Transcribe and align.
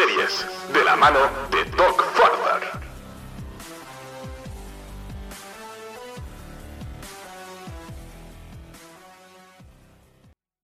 series, 0.00 0.46
de 0.72 0.82
la 0.82 0.96
mano 0.96 1.18
de 1.50 1.64
Doc 1.76 2.02
Farther. 2.14 2.80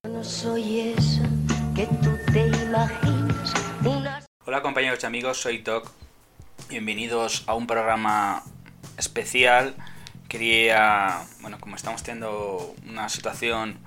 No 0.05 0.25
soy 0.25 0.95
esa 0.97 1.23
que 1.75 1.87
tú 2.03 2.17
te 2.33 2.47
imaginas. 2.47 3.53
Una... 3.85 4.25
Hola 4.47 4.63
compañeros 4.63 5.01
y 5.03 5.07
amigos, 5.07 5.39
soy 5.39 5.59
Doc. 5.59 5.91
Bienvenidos 6.71 7.45
a 7.47 7.55
un 7.55 7.67
programa 7.67 8.43
especial. 8.97 9.75
Quería, 10.29 11.25
bueno, 11.41 11.59
como 11.61 11.77
estamos 11.77 12.03
teniendo 12.03 12.75
una 12.89 13.11
situación 13.11 13.79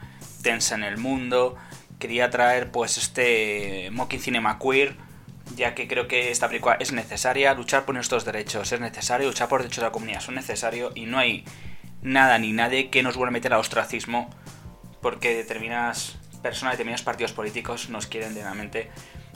tensa 0.44 0.76
en 0.76 0.84
el 0.84 0.98
mundo, 0.98 1.56
quería 1.98 2.30
traer 2.30 2.72
pues 2.72 2.98
este 2.98 3.90
Mocking 3.92 4.20
Cinema 4.20 4.60
Queer, 4.60 5.09
ya 5.56 5.76
que 5.76 5.88
creo 5.88 6.08
que 6.08 6.32
esta 6.32 6.48
película 6.48 6.78
es 6.80 6.92
necesaria, 6.92 7.54
luchar 7.54 7.86
por 7.86 7.96
nuestros 7.96 8.26
derechos 8.26 8.72
es 8.72 8.80
necesario, 8.80 9.28
luchar 9.28 9.50
por 9.50 9.62
derechos 9.62 9.82
de 9.82 9.88
la 9.88 9.92
comunidad 9.92 10.22
es 10.22 10.30
necesario 10.30 10.92
y 10.96 11.06
no 11.06 11.18
hay 11.18 11.46
nada 12.02 12.38
ni 12.38 12.54
nadie 12.54 12.90
que 12.90 13.04
nos 13.04 13.16
vuelva 13.16 13.30
a 13.30 13.34
meter 13.34 13.54
al 13.54 13.60
ostracismo 13.60 14.30
porque 15.02 15.36
determinadas 15.36 16.18
personas, 16.42 16.74
determinados 16.74 17.04
partidos 17.04 17.34
políticos 17.34 17.90
nos 17.90 18.08
quieren 18.08 18.34
realmente 18.36 18.90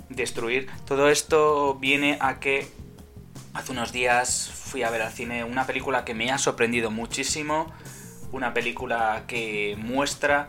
destruir. 0.09 0.69
Todo 0.85 1.09
esto 1.09 1.75
viene 1.75 2.17
a 2.19 2.39
que 2.39 2.67
hace 3.53 3.71
unos 3.71 3.91
días 3.91 4.49
fui 4.53 4.83
a 4.83 4.89
ver 4.89 5.01
al 5.01 5.11
cine 5.11 5.43
una 5.43 5.65
película 5.65 6.05
que 6.05 6.13
me 6.13 6.31
ha 6.31 6.37
sorprendido 6.37 6.91
muchísimo, 6.91 7.71
una 8.31 8.53
película 8.53 9.23
que 9.27 9.75
muestra 9.77 10.47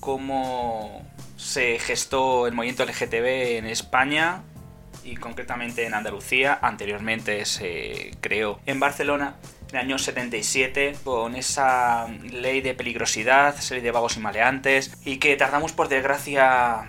cómo 0.00 1.06
se 1.36 1.78
gestó 1.78 2.46
el 2.46 2.54
movimiento 2.54 2.84
LGTB 2.84 3.58
en 3.58 3.66
España 3.66 4.42
y 5.06 5.16
concretamente 5.16 5.86
en 5.86 5.94
Andalucía. 5.94 6.58
Anteriormente 6.60 7.44
se 7.44 8.12
creó 8.20 8.60
en 8.66 8.80
Barcelona 8.80 9.36
en 9.70 9.76
el 9.76 9.82
año 9.82 9.98
77 9.98 10.96
con 11.04 11.34
esa 11.34 12.06
ley 12.08 12.60
de 12.60 12.74
peligrosidad, 12.74 13.56
ley 13.70 13.80
de 13.80 13.90
vagos 13.90 14.16
y 14.16 14.20
maleantes 14.20 14.96
y 15.04 15.18
que 15.18 15.36
tardamos 15.36 15.72
por 15.72 15.88
desgracia 15.88 16.88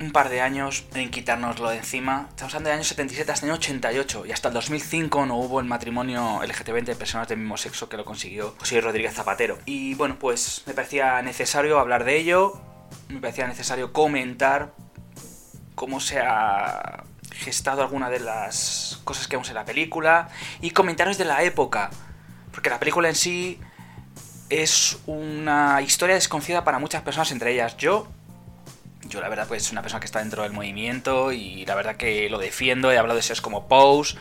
un 0.00 0.10
par 0.10 0.28
de 0.28 0.40
años 0.40 0.84
en 0.94 1.10
quitárnoslo 1.10 1.70
de 1.70 1.78
encima. 1.78 2.26
Estamos 2.30 2.54
hablando 2.54 2.70
del 2.70 2.78
año 2.78 2.84
77 2.84 3.30
hasta 3.30 3.46
el 3.46 3.52
año 3.52 3.58
88 3.58 4.26
y 4.26 4.32
hasta 4.32 4.48
el 4.48 4.54
2005 4.54 5.26
no 5.26 5.36
hubo 5.36 5.60
el 5.60 5.66
matrimonio 5.66 6.40
LGTB 6.42 6.76
entre 6.78 6.96
personas 6.96 7.28
del 7.28 7.38
mismo 7.38 7.56
sexo 7.56 7.88
que 7.88 7.96
lo 7.96 8.04
consiguió 8.04 8.54
José 8.58 8.80
Rodríguez 8.80 9.14
Zapatero. 9.14 9.58
Y 9.66 9.94
bueno, 9.94 10.16
pues 10.18 10.64
me 10.66 10.74
parecía 10.74 11.22
necesario 11.22 11.78
hablar 11.78 12.04
de 12.04 12.16
ello, 12.16 12.60
me 13.08 13.20
parecía 13.20 13.46
necesario 13.46 13.92
comentar 13.92 14.72
cómo 15.74 16.00
se 16.00 16.20
ha 16.20 17.04
gestado 17.34 17.82
alguna 17.82 18.10
de 18.10 18.20
las 18.20 19.00
cosas 19.04 19.28
que 19.28 19.36
vemos 19.36 19.48
en 19.48 19.54
la 19.54 19.64
película 19.64 20.28
y 20.60 20.70
comentaros 20.70 21.18
de 21.18 21.24
la 21.24 21.42
época, 21.42 21.90
porque 22.52 22.70
la 22.70 22.78
película 22.78 23.08
en 23.08 23.14
sí 23.14 23.60
es 24.50 24.98
una 25.06 25.82
historia 25.82 26.14
desconocida 26.14 26.64
para 26.64 26.78
muchas 26.78 27.02
personas, 27.02 27.32
entre 27.32 27.52
ellas 27.52 27.76
yo. 27.76 28.08
Yo 29.08 29.20
la 29.20 29.28
verdad 29.28 29.46
pues 29.46 29.64
soy 29.64 29.74
una 29.74 29.82
persona 29.82 30.00
que 30.00 30.06
está 30.06 30.20
dentro 30.20 30.42
del 30.42 30.52
movimiento 30.52 31.32
y 31.32 31.66
la 31.66 31.74
verdad 31.74 31.96
que 31.96 32.28
lo 32.30 32.38
defiendo, 32.38 32.90
he 32.90 32.98
hablado 32.98 33.16
de 33.16 33.22
series 33.22 33.40
como 33.40 33.68
Pose, 33.68 34.16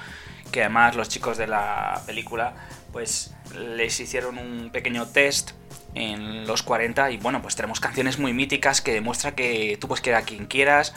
que 0.52 0.62
además 0.62 0.96
los 0.96 1.10
chicos 1.10 1.38
de 1.38 1.48
la 1.48 2.02
película 2.06 2.54
pues 2.92 3.34
les 3.56 4.00
hicieron 4.00 4.38
un 4.38 4.70
pequeño 4.72 5.08
test 5.08 5.52
en 5.96 6.46
los 6.48 6.64
40 6.64 7.12
y 7.12 7.18
bueno 7.18 7.42
pues 7.42 7.56
tenemos 7.56 7.80
canciones 7.80 8.20
muy 8.20 8.34
míticas 8.34 8.82
que 8.82 8.94
demuestra 8.94 9.36
que 9.36 9.78
tú 9.80 9.88
puedes 9.88 10.02
querer 10.02 10.24
quien 10.24 10.48
quieras, 10.48 10.94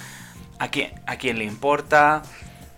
a 0.58 0.68
quien, 0.68 0.92
a 1.06 1.16
quien 1.16 1.38
le 1.38 1.44
importa 1.44 2.22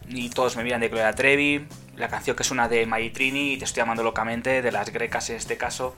y 0.09 0.31
todos 0.31 0.57
me 0.57 0.65
miran 0.65 0.81
de 0.81 0.89
Gloria 0.89 1.13
Trevi, 1.13 1.67
la 1.97 2.09
canción 2.09 2.37
que 2.37 2.43
es 2.43 2.51
una 2.51 2.69
de 2.69 2.87
Maitrini 2.87 3.53
y 3.53 3.59
te 3.59 3.65
estoy 3.65 3.83
llamando 3.83 4.03
locamente 4.03 4.63
de 4.63 4.73
las 4.73 4.91
grecas 4.91 5.31
en 5.31 5.37
este 5.37 5.57
caso, 5.57 5.97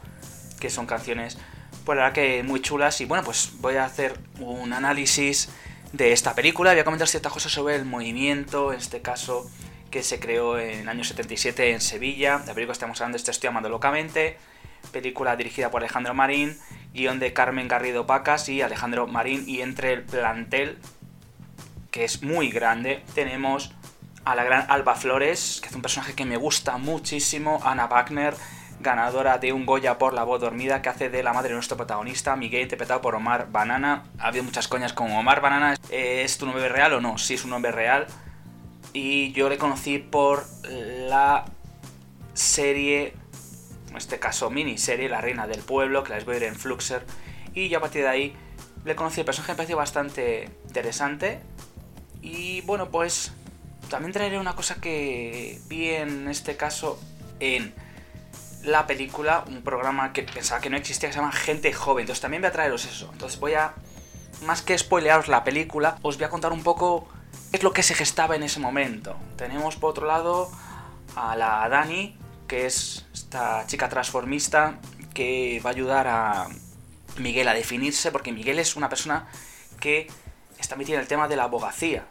que 0.59 0.71
son 0.71 0.87
canciones 0.87 1.39
pues 1.85 1.97
la 1.97 2.05
verdad 2.05 2.15
que 2.15 2.43
muy 2.43 2.61
chulas. 2.61 3.01
Y 3.01 3.05
bueno 3.05 3.25
pues 3.25 3.53
voy 3.61 3.77
a 3.77 3.85
hacer 3.85 4.19
un 4.39 4.73
análisis 4.73 5.51
de 5.93 6.13
esta 6.13 6.35
película, 6.35 6.71
voy 6.71 6.81
a 6.81 6.85
comentar 6.85 7.09
ciertas 7.09 7.33
cosas 7.33 7.53
sobre 7.53 7.77
el 7.77 7.85
movimiento, 7.85 8.73
en 8.73 8.79
este 8.79 9.01
caso 9.03 9.51
que 9.91 10.03
se 10.03 10.21
creó 10.21 10.59
en 10.59 10.81
el 10.81 10.89
año 10.89 11.03
77 11.03 11.73
en 11.73 11.81
Sevilla, 11.81 12.39
la 12.47 12.55
película 12.55 12.67
que 12.67 12.73
estamos 12.73 13.01
hablando 13.01 13.19
de 13.19 13.25
Te 13.25 13.33
estoy 13.33 13.49
llamando 13.49 13.69
locamente, 13.69 14.39
película 14.93 15.37
dirigida 15.37 15.71
por 15.71 15.83
Alejandro 15.83 16.15
Marín, 16.15 16.57
guion 16.95 17.19
de 17.19 17.33
Carmen 17.33 17.69
Garrido 17.69 18.07
Pacas 18.07 18.49
y 18.49 18.63
Alejandro 18.63 19.07
Marín. 19.07 19.45
Y 19.47 19.63
entre 19.63 19.93
el 19.93 20.03
plantel 20.03 20.79
que 21.91 22.05
es 22.05 22.23
muy 22.23 22.51
grande, 22.51 23.03
tenemos 23.15 23.73
a 24.25 24.35
la 24.35 24.45
gran 24.45 24.71
Alba 24.71 24.95
Flores, 24.95 25.61
que 25.63 25.69
es 25.69 25.75
un 25.75 25.83
personaje 25.83 26.15
que 26.15 26.25
me 26.25 26.37
gusta 26.37 26.77
muchísimo, 26.77 27.61
Ana 27.65 27.87
Wagner, 27.87 28.35
ganadora 28.81 29.39
de 29.39 29.53
un 29.53 29.67
Goya 29.67 29.99
por 29.99 30.15
la 30.15 30.25
voz 30.25 30.41
dormida, 30.41 30.83
que 30.83 30.89
hace 30.89 31.11
de 31.11 31.23
la 31.23 31.33
madre 31.33 31.51
de 31.51 31.55
nuestro 31.55 31.77
protagonista, 31.77 32.37
Miguel, 32.37 32.63
interpretado 32.63 33.01
por 33.01 33.15
Omar 33.15 33.51
Banana. 33.51 34.05
Ha 34.19 34.29
habido 34.29 34.45
muchas 34.45 34.69
coñas 34.69 34.93
con 34.93 35.11
Omar 35.11 35.41
Banana. 35.41 35.75
¿Es 35.91 36.39
tu 36.39 36.47
nombre 36.47 36.69
real 36.69 36.95
o 36.95 37.01
no? 37.01 37.19
Sí, 37.19 37.35
es 37.35 37.45
un 37.45 37.51
nombre 37.51 37.73
real. 37.73 38.07
Y 38.93 39.33
yo 39.33 39.49
le 39.49 39.59
conocí 39.59 39.99
por 39.99 40.45
la 40.65 41.45
serie, 42.33 43.15
en 43.91 43.97
este 43.97 44.19
caso 44.19 44.51
miniserie, 44.51 45.09
La 45.09 45.21
Reina 45.21 45.47
del 45.47 45.61
Pueblo, 45.61 46.03
que 46.03 46.11
la 46.11 46.25
voy 46.25 46.37
a 46.37 46.39
ver 46.39 46.49
en 46.49 46.57
Fluxer. 46.57 47.05
Y 47.55 47.69
yo 47.69 47.79
a 47.79 47.81
partir 47.81 48.03
de 48.03 48.09
ahí 48.09 48.37
le 48.85 48.97
conocí. 48.97 49.21
El 49.21 49.27
personaje 49.27 49.53
me 49.53 49.57
pareció 49.57 49.77
bastante 49.77 50.49
interesante. 50.67 51.41
Y 52.23 52.61
bueno, 52.63 52.91
pues 52.91 53.33
también 53.89 54.13
traeré 54.13 54.39
una 54.39 54.55
cosa 54.55 54.77
que 54.77 55.61
vi 55.69 55.91
en 55.91 56.29
este 56.29 56.57
caso 56.57 56.99
en 57.41 57.75
la 58.63 58.87
película, 58.87 59.45
un 59.47 59.63
programa 59.63 60.13
que 60.13 60.23
pensaba 60.23 60.61
que 60.61 60.71
no 60.71 60.77
existía 60.77 61.09
que 61.09 61.15
se 61.15 61.19
llama 61.19 61.33
Gente 61.33 61.73
Joven. 61.73 62.03
Entonces 62.03 62.21
también 62.21 62.43
voy 62.43 62.49
a 62.49 62.53
traeros 62.53 62.85
eso. 62.85 63.11
Entonces 63.13 63.41
voy 63.41 63.55
a, 63.55 63.75
más 64.45 64.63
que 64.63 64.77
spoilearos 64.77 65.29
la 65.29 65.45
película, 65.45 65.99
os 66.03 66.17
voy 66.17 66.25
a 66.25 66.31
contar 66.31 66.53
un 66.53 66.63
poco 66.63 67.09
qué 67.51 67.57
es 67.57 67.63
lo 67.63 67.73
que 67.73 67.83
se 67.83 67.95
gestaba 67.95 68.37
en 68.37 68.43
ese 68.43 68.61
momento. 68.61 69.17
Tenemos 69.37 69.77
por 69.77 69.91
otro 69.91 70.07
lado 70.07 70.51
a 71.17 71.37
la 71.37 71.69
Dani, 71.69 72.17
que 72.47 72.67
es 72.67 73.07
esta 73.13 73.67
chica 73.67 73.89
transformista 73.89 74.79
que 75.15 75.61
va 75.65 75.71
a 75.71 75.73
ayudar 75.73 76.07
a 76.07 76.49
Miguel 77.17 77.49
a 77.49 77.55
definirse, 77.55 78.13
porque 78.13 78.33
Miguel 78.33 78.59
es 78.59 78.77
una 78.77 78.89
persona 78.89 79.27
que 79.81 80.09
está 80.61 80.77
metida 80.77 80.97
en 80.97 81.03
el 81.03 81.09
tema 81.09 81.29
de 81.29 81.37
la 81.37 81.45
abogacía. 81.45 82.05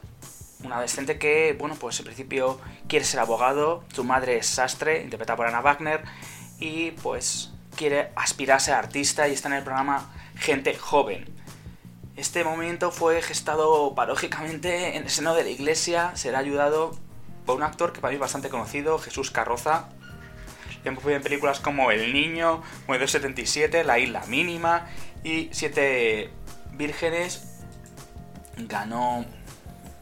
Un 0.64 0.74
adolescente 0.74 1.18
que, 1.18 1.56
bueno, 1.58 1.76
pues 1.76 2.00
en 2.00 2.06
principio 2.06 2.60
quiere 2.88 3.06
ser 3.06 3.22
abogado, 3.22 3.84
su 3.94 4.04
madre 4.04 4.38
es 4.38 4.48
sastre, 4.48 5.04
interpretada 5.04 5.38
por 5.38 5.48
Ana 5.48 5.62
Wagner, 5.62 6.04
y 6.60 6.92
pues 6.92 7.52
quiere 7.76 8.12
aspirar 8.16 8.60
a 8.70 8.78
artista 8.78 9.28
y 9.28 9.34
está 9.34 9.48
en 9.48 9.56
el 9.56 9.64
programa 9.64 10.12
Gente 10.36 10.76
Joven. 10.76 11.26
Este 12.18 12.44
momento 12.44 12.92
fue 12.92 13.22
gestado 13.22 13.96
paradójicamente 13.96 14.98
en 14.98 15.04
el 15.04 15.10
seno 15.10 15.34
de 15.34 15.44
la 15.44 15.50
iglesia, 15.50 16.12
será 16.16 16.40
ayudado 16.40 16.92
por 17.46 17.56
un 17.56 17.64
actor 17.64 17.94
que 17.94 18.02
para 18.02 18.12
mí 18.12 18.16
es 18.16 18.20
bastante 18.20 18.50
conocido, 18.50 19.00
Jesús 19.00 19.32
Carroza. 19.32 19.88
Le 20.84 20.90
hemos 20.90 21.04
visto 21.04 21.16
en 21.16 21.24
películas 21.24 21.62
como 21.62 21.92
El 21.92 22.12
Niño, 22.12 22.62
Modelo 22.88 23.08
77, 23.08 23.86
La 23.86 24.00
Isla 24.00 24.26
Mínima 24.28 24.88
y 25.24 25.50
Siete 25.54 26.32
Vírgenes. 26.74 27.49
Ganó 28.68 29.26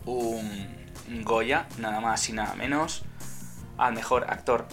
un 0.06 1.23
Goya, 1.23 1.68
nada 1.78 2.00
más 2.01 2.28
y 2.29 2.34
nada 2.34 2.56
menos, 2.56 3.03
al 3.77 3.94
mejor 3.94 4.25
actor 4.30 4.68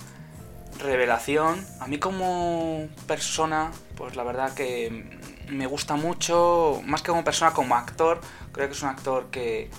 revelación. 0.78 1.64
A 1.80 1.86
mí 1.86 1.98
como 1.98 2.88
persona, 3.06 3.70
pues 3.96 4.16
la 4.16 4.24
verdad 4.24 4.54
que 4.54 5.18
me 5.48 5.66
gusta 5.66 5.96
mucho, 5.96 6.82
más 6.84 7.02
que 7.02 7.08
como 7.08 7.24
persona, 7.24 7.52
como 7.52 7.74
actor, 7.76 8.20
creo 8.52 8.68
que 8.68 8.74
es 8.74 8.82
un 8.82 8.88
actor 8.88 9.30
que 9.30 9.70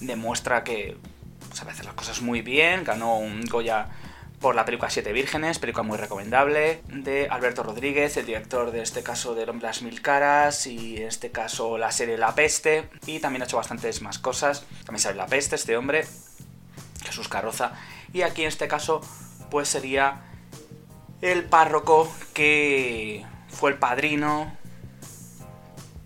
demuestra 0.00 0.64
que 0.64 0.96
sabe 1.52 1.72
hacer 1.72 1.84
las 1.84 1.94
cosas 1.94 2.20
muy 2.20 2.42
bien, 2.42 2.84
ganó 2.84 3.18
un 3.18 3.42
Goya 3.42 3.88
por 4.40 4.54
la 4.54 4.64
película 4.64 4.90
Siete 4.90 5.12
Vírgenes, 5.12 5.58
película 5.58 5.82
muy 5.82 5.96
recomendable, 5.96 6.82
de 6.88 7.28
Alberto 7.28 7.62
Rodríguez, 7.62 8.16
el 8.16 8.26
director 8.26 8.70
de 8.70 8.82
este 8.82 9.02
caso 9.02 9.34
de 9.34 9.48
hombre 9.48 9.66
las 9.66 9.82
mil 9.82 10.00
caras 10.00 10.66
y 10.66 10.98
en 10.98 11.08
este 11.08 11.32
caso 11.32 11.76
la 11.76 11.90
serie 11.90 12.16
La 12.18 12.34
Peste, 12.34 12.88
y 13.06 13.18
también 13.18 13.42
ha 13.42 13.44
hecho 13.46 13.56
bastantes 13.56 14.00
más 14.00 14.18
cosas, 14.18 14.64
también 14.84 15.00
sabe 15.00 15.16
La 15.16 15.26
Peste 15.26 15.56
este 15.56 15.76
hombre, 15.76 16.06
Jesús 17.04 17.28
Carroza, 17.28 17.72
y 18.12 18.22
aquí 18.22 18.42
en 18.42 18.48
este 18.48 18.68
caso 18.68 19.00
pues 19.50 19.68
sería 19.68 20.20
el 21.20 21.44
párroco 21.44 22.12
que 22.32 23.24
fue 23.48 23.70
el 23.70 23.78
padrino 23.78 24.56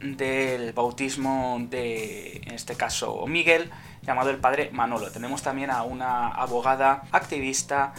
del 0.00 0.72
bautismo 0.72 1.58
de, 1.68 2.38
en 2.46 2.54
este 2.54 2.76
caso, 2.76 3.26
Miguel, 3.26 3.70
llamado 4.02 4.30
el 4.30 4.38
padre 4.38 4.70
Manolo. 4.72 5.10
Tenemos 5.12 5.42
también 5.42 5.70
a 5.70 5.82
una 5.82 6.28
abogada 6.28 7.04
activista, 7.12 7.92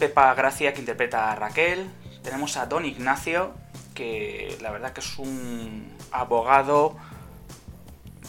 Pepa 0.00 0.32
Gracia, 0.32 0.72
que 0.72 0.80
interpreta 0.80 1.30
a 1.30 1.34
Raquel. 1.36 1.86
Tenemos 2.22 2.56
a 2.56 2.64
Don 2.64 2.86
Ignacio, 2.86 3.52
que 3.94 4.56
la 4.62 4.70
verdad 4.70 4.94
que 4.94 5.00
es 5.00 5.18
un 5.18 5.94
abogado 6.10 6.96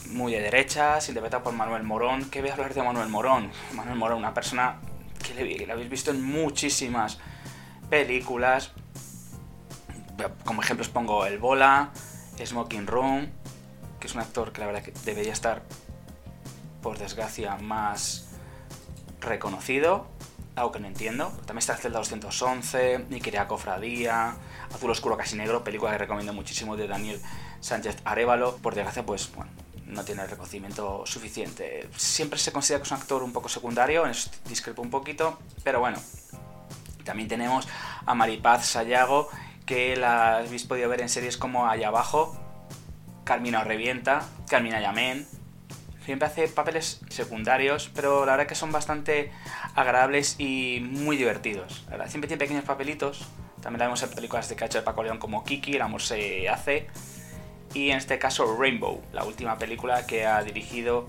muy 0.07 0.33
de 0.33 0.41
derechas, 0.41 1.07
interpretado 1.07 1.43
por 1.43 1.53
Manuel 1.53 1.83
Morón. 1.83 2.29
¿Qué 2.29 2.41
voy 2.41 2.49
a 2.49 2.53
hablar 2.55 2.73
de 2.73 2.83
Manuel 2.83 3.07
Morón? 3.07 3.51
Manuel 3.73 3.97
Morón, 3.97 4.17
una 4.17 4.33
persona 4.33 4.81
que 5.25 5.33
le, 5.33 5.55
que 5.55 5.65
le 5.65 5.71
habéis 5.71 5.89
visto 5.89 6.11
en 6.11 6.21
muchísimas 6.21 7.19
películas. 7.89 8.73
Como 10.43 10.61
ejemplos 10.61 10.89
pongo 10.89 11.25
El 11.25 11.39
Bola, 11.39 11.91
Smoking 12.37 12.85
Room, 12.85 13.29
que 13.97 14.07
es 14.07 14.13
un 14.13 14.19
actor 14.19 14.51
que 14.51 14.59
la 14.59 14.67
verdad 14.67 14.83
que 14.83 14.91
debería 15.05 15.31
estar, 15.31 15.61
por 16.81 16.97
desgracia, 16.97 17.55
más 17.55 18.27
reconocido. 19.21 20.07
Algo 20.55 20.71
que 20.71 20.79
no 20.79 20.87
entiendo. 20.87 21.27
También 21.45 21.59
está 21.59 21.77
Celda 21.77 21.99
211, 21.99 23.05
Ni 23.09 23.21
quería 23.21 23.47
cofradía, 23.47 24.35
Azul 24.73 24.91
Oscuro 24.91 25.17
Casi 25.17 25.35
Negro, 25.35 25.63
película 25.63 25.91
que 25.91 25.99
recomiendo 25.99 26.33
muchísimo 26.33 26.75
de 26.75 26.87
Daniel 26.87 27.21
Sánchez 27.61 27.97
Arevalo. 28.03 28.57
Por 28.57 28.75
desgracia, 28.75 29.05
pues 29.05 29.31
bueno, 29.33 29.51
no 29.85 30.03
tiene 30.03 30.23
el 30.23 30.29
reconocimiento 30.29 31.05
suficiente. 31.05 31.87
Siempre 31.95 32.37
se 32.37 32.51
considera 32.51 32.81
que 32.81 32.85
es 32.85 32.91
un 32.91 32.97
actor 32.97 33.23
un 33.23 33.31
poco 33.31 33.49
secundario, 33.49 34.05
en 34.05 34.11
esto 34.11 34.37
discrepo 34.47 34.81
un 34.81 34.89
poquito, 34.89 35.39
pero 35.63 35.79
bueno. 35.79 35.99
También 37.05 37.27
tenemos 37.27 37.67
a 38.05 38.13
Maripaz 38.13 38.65
Sayago, 38.65 39.29
que 39.65 39.95
la 39.95 40.37
habéis 40.39 40.65
podido 40.65 40.89
ver 40.89 41.01
en 41.01 41.09
series 41.09 41.37
como 41.37 41.67
Allá 41.67 41.87
Abajo, 41.87 42.37
Carmina 43.23 43.63
Revienta, 43.63 44.27
Carmina 44.49 44.81
Yamen. 44.81 45.27
Siempre 46.05 46.27
hace 46.27 46.47
papeles 46.47 47.01
secundarios, 47.09 47.91
pero 47.93 48.25
la 48.25 48.33
verdad 48.33 48.47
que 48.47 48.55
son 48.55 48.71
bastante 48.71 49.31
agradables 49.75 50.35
y 50.39 50.79
muy 50.81 51.15
divertidos. 51.15 51.85
Siempre 52.07 52.27
tiene 52.27 52.39
pequeños 52.39 52.63
papelitos. 52.63 53.27
También 53.61 53.79
la 53.79 53.85
vemos 53.85 54.01
en 54.01 54.09
películas 54.09 54.49
de 54.49 54.55
cacho 54.55 54.79
de 54.79 54.83
Paco 54.83 55.03
León 55.03 55.19
como 55.19 55.43
Kiki, 55.43 55.75
El 55.75 55.83
amor 55.83 56.01
se 56.01 56.49
hace. 56.49 56.87
Y 57.73 57.91
en 57.91 57.97
este 57.97 58.17
caso 58.17 58.57
Rainbow, 58.59 59.01
la 59.13 59.23
última 59.23 59.57
película 59.57 60.05
que 60.05 60.25
ha 60.25 60.41
dirigido 60.43 61.05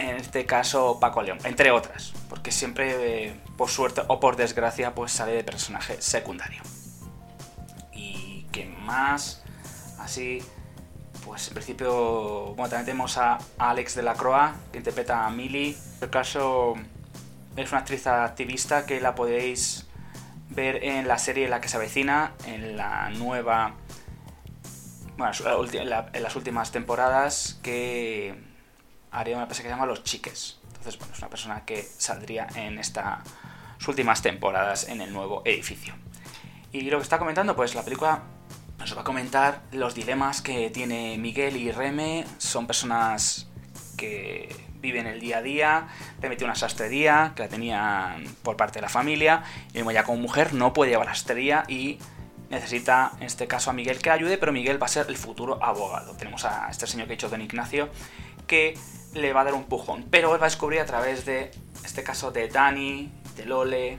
en 0.00 0.16
este 0.16 0.46
caso 0.46 0.98
Paco 0.98 1.22
León, 1.22 1.38
entre 1.44 1.70
otras, 1.70 2.12
porque 2.28 2.52
siempre, 2.52 3.26
eh, 3.26 3.34
por 3.56 3.68
suerte 3.68 4.02
o 4.08 4.18
por 4.18 4.36
desgracia, 4.36 4.94
pues 4.94 5.12
sale 5.12 5.32
de 5.32 5.44
personaje 5.44 6.00
secundario. 6.00 6.62
Y 7.92 8.46
que 8.52 8.64
más, 8.66 9.42
así, 9.98 10.42
pues 11.30 11.46
en 11.46 11.54
principio, 11.54 12.56
bueno, 12.56 12.68
también 12.68 12.86
tenemos 12.86 13.16
a 13.16 13.38
Alex 13.56 13.94
de 13.94 14.02
la 14.02 14.14
Croa, 14.14 14.56
que 14.72 14.78
interpreta 14.78 15.26
a 15.26 15.30
Millie. 15.30 15.76
En 15.76 16.02
el 16.02 16.10
caso 16.10 16.74
es 17.54 17.70
una 17.70 17.82
actriz 17.82 18.04
activista 18.08 18.84
que 18.84 19.00
la 19.00 19.14
podéis 19.14 19.86
ver 20.48 20.82
en 20.82 21.06
la 21.06 21.18
serie 21.18 21.48
La 21.48 21.60
que 21.60 21.68
se 21.68 21.76
avecina, 21.76 22.32
en 22.46 22.76
la 22.76 23.10
nueva, 23.10 23.76
bueno, 25.16 25.32
en 26.12 26.22
las 26.24 26.34
últimas 26.34 26.72
temporadas 26.72 27.60
que 27.62 28.34
haría 29.12 29.36
una 29.36 29.46
persona 29.46 29.62
que 29.62 29.68
se 29.68 29.74
llama 29.76 29.86
Los 29.86 30.02
Chiques. 30.02 30.58
Entonces, 30.66 30.98
bueno, 30.98 31.14
es 31.14 31.20
una 31.20 31.30
persona 31.30 31.64
que 31.64 31.80
saldría 31.80 32.48
en 32.56 32.80
estas 32.80 33.20
últimas 33.86 34.20
temporadas 34.20 34.88
en 34.88 35.00
el 35.00 35.12
nuevo 35.12 35.42
edificio. 35.44 35.94
Y 36.72 36.90
lo 36.90 36.98
que 36.98 37.04
está 37.04 37.20
comentando, 37.20 37.54
pues 37.54 37.76
la 37.76 37.84
película 37.84 38.20
nos 38.80 38.96
va 38.96 39.02
a 39.02 39.04
comentar 39.04 39.60
los 39.72 39.94
dilemas 39.94 40.40
que 40.40 40.70
tiene 40.70 41.18
Miguel 41.18 41.56
y 41.56 41.70
Reme. 41.70 42.24
Son 42.38 42.66
personas 42.66 43.46
que 43.96 44.56
viven 44.80 45.06
el 45.06 45.20
día 45.20 45.38
a 45.38 45.42
día. 45.42 45.88
Reme 46.20 46.36
tiene 46.36 46.50
una 46.50 46.58
sastrería 46.58 47.32
que 47.36 47.42
la 47.42 47.48
tenían 47.48 48.24
por 48.42 48.56
parte 48.56 48.78
de 48.78 48.82
la 48.82 48.88
familia. 48.88 49.44
Y 49.74 49.84
ya 49.92 50.02
como 50.04 50.18
mujer 50.18 50.54
no 50.54 50.72
puede 50.72 50.92
llevar 50.92 51.08
sastrería 51.08 51.64
y 51.68 51.98
necesita, 52.48 53.12
en 53.20 53.24
este 53.24 53.46
caso, 53.46 53.70
a 53.70 53.74
Miguel 53.74 53.98
que 53.98 54.10
ayude, 54.10 54.38
pero 54.38 54.50
Miguel 54.50 54.82
va 54.82 54.86
a 54.86 54.88
ser 54.88 55.06
el 55.08 55.16
futuro 55.16 55.62
abogado. 55.62 56.14
Tenemos 56.16 56.46
a 56.46 56.68
este 56.70 56.86
señor 56.86 57.06
que 57.06 57.12
he 57.12 57.16
dicho, 57.16 57.28
Don 57.28 57.42
Ignacio, 57.42 57.90
que 58.46 58.78
le 59.12 59.32
va 59.34 59.42
a 59.42 59.44
dar 59.44 59.54
un 59.54 59.64
pujón. 59.64 60.06
Pero 60.10 60.34
él 60.34 60.40
va 60.40 60.46
a 60.46 60.48
descubrir 60.48 60.80
a 60.80 60.86
través 60.86 61.26
de, 61.26 61.50
este 61.84 62.02
caso, 62.02 62.30
de 62.30 62.48
Dani, 62.48 63.12
de 63.36 63.44
Lole, 63.44 63.98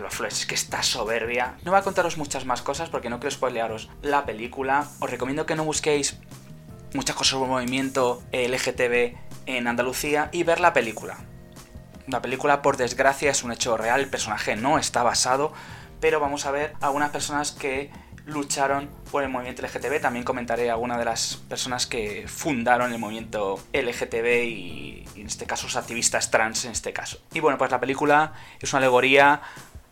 los 0.00 0.14
Flores, 0.14 0.40
es 0.40 0.46
que 0.46 0.54
está 0.54 0.82
soberbia. 0.82 1.56
No 1.64 1.72
voy 1.72 1.80
a 1.80 1.84
contaros 1.84 2.16
muchas 2.16 2.44
más 2.44 2.62
cosas 2.62 2.88
porque 2.88 3.10
no 3.10 3.18
quiero 3.18 3.34
spoilearos 3.34 3.90
la 4.02 4.24
película. 4.26 4.88
Os 5.00 5.10
recomiendo 5.10 5.46
que 5.46 5.56
no 5.56 5.64
busquéis 5.64 6.18
muchas 6.94 7.16
cosas 7.16 7.32
sobre 7.32 7.44
el 7.44 7.50
movimiento 7.50 8.22
LGTB 8.32 9.16
en 9.46 9.68
Andalucía 9.68 10.28
y 10.32 10.42
ver 10.42 10.60
la 10.60 10.72
película. 10.72 11.18
La 12.06 12.22
película, 12.22 12.62
por 12.62 12.76
desgracia, 12.76 13.30
es 13.30 13.42
un 13.42 13.52
hecho 13.52 13.76
real, 13.76 14.00
el 14.00 14.08
personaje 14.08 14.56
no 14.56 14.78
está 14.78 15.02
basado, 15.02 15.52
pero 16.00 16.20
vamos 16.20 16.46
a 16.46 16.52
ver 16.52 16.74
algunas 16.80 17.10
personas 17.10 17.52
que 17.52 17.90
lucharon 18.26 18.88
por 19.10 19.22
el 19.22 19.28
movimiento 19.28 19.62
LGTB. 19.62 20.00
También 20.00 20.24
comentaré 20.24 20.70
algunas 20.70 20.98
de 20.98 21.04
las 21.04 21.36
personas 21.48 21.86
que 21.86 22.26
fundaron 22.28 22.92
el 22.92 22.98
movimiento 22.98 23.58
LGTB 23.72 24.44
y, 24.44 25.04
y, 25.14 25.20
en 25.20 25.26
este 25.26 25.46
caso, 25.46 25.66
los 25.66 25.76
activistas 25.76 26.30
trans 26.30 26.64
en 26.64 26.72
este 26.72 26.92
caso. 26.92 27.18
Y 27.32 27.40
bueno, 27.40 27.56
pues 27.56 27.70
la 27.70 27.80
película 27.80 28.34
es 28.60 28.72
una 28.72 28.78
alegoría 28.78 29.42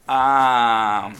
a 0.07 1.11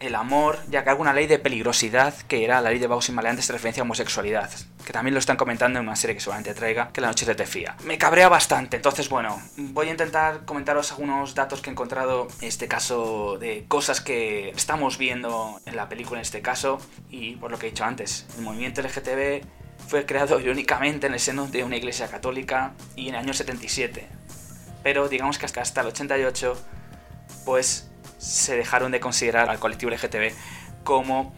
el 0.00 0.14
amor, 0.14 0.58
ya 0.68 0.84
que 0.84 0.90
alguna 0.90 1.12
ley 1.12 1.26
de 1.26 1.38
peligrosidad, 1.38 2.14
que 2.28 2.44
era 2.44 2.60
la 2.60 2.70
ley 2.70 2.78
de 2.78 2.86
vagos 2.86 3.08
y 3.08 3.12
maleantes 3.12 3.46
de 3.46 3.52
referencia 3.52 3.82
a 3.82 3.84
homosexualidad, 3.84 4.50
que 4.84 4.92
también 4.92 5.14
lo 5.14 5.20
están 5.20 5.36
comentando 5.36 5.78
en 5.78 5.86
una 5.86 5.96
serie 5.96 6.14
que 6.14 6.20
seguramente 6.20 6.52
traiga, 6.52 6.90
que 6.92 7.00
la 7.00 7.08
noche 7.08 7.24
de 7.24 7.34
Tefía. 7.34 7.76
Me 7.84 7.96
cabrea 7.96 8.28
bastante, 8.28 8.76
entonces 8.76 9.08
bueno, 9.08 9.40
voy 9.56 9.88
a 9.88 9.90
intentar 9.92 10.44
comentaros 10.44 10.92
algunos 10.92 11.34
datos 11.34 11.60
que 11.60 11.70
he 11.70 11.72
encontrado 11.72 12.28
en 12.40 12.48
este 12.48 12.68
caso 12.68 13.38
de 13.38 13.64
cosas 13.66 14.00
que 14.00 14.50
estamos 14.50 14.98
viendo 14.98 15.60
en 15.64 15.76
la 15.76 15.88
película 15.88 16.18
en 16.18 16.22
este 16.22 16.42
caso, 16.42 16.78
y 17.10 17.36
por 17.36 17.50
lo 17.50 17.58
que 17.58 17.68
he 17.68 17.70
dicho 17.70 17.84
antes, 17.84 18.26
el 18.36 18.42
movimiento 18.42 18.82
LGTB 18.82 19.42
fue 19.88 20.06
creado 20.06 20.40
irónicamente 20.40 21.06
en 21.06 21.14
el 21.14 21.20
seno 21.20 21.46
de 21.46 21.64
una 21.64 21.76
iglesia 21.76 22.08
católica 22.08 22.72
y 22.96 23.08
en 23.08 23.14
el 23.14 23.20
año 23.20 23.34
77. 23.34 24.06
Pero 24.82 25.08
digamos 25.08 25.38
que 25.38 25.46
hasta 25.46 25.80
el 25.80 25.86
88, 25.86 26.62
pues 27.44 27.90
se 28.24 28.56
dejaron 28.56 28.90
de 28.90 29.00
considerar 29.00 29.50
al 29.50 29.58
colectivo 29.58 29.90
LGTB 29.92 30.32
como 30.82 31.34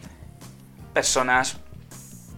personas 0.95 1.59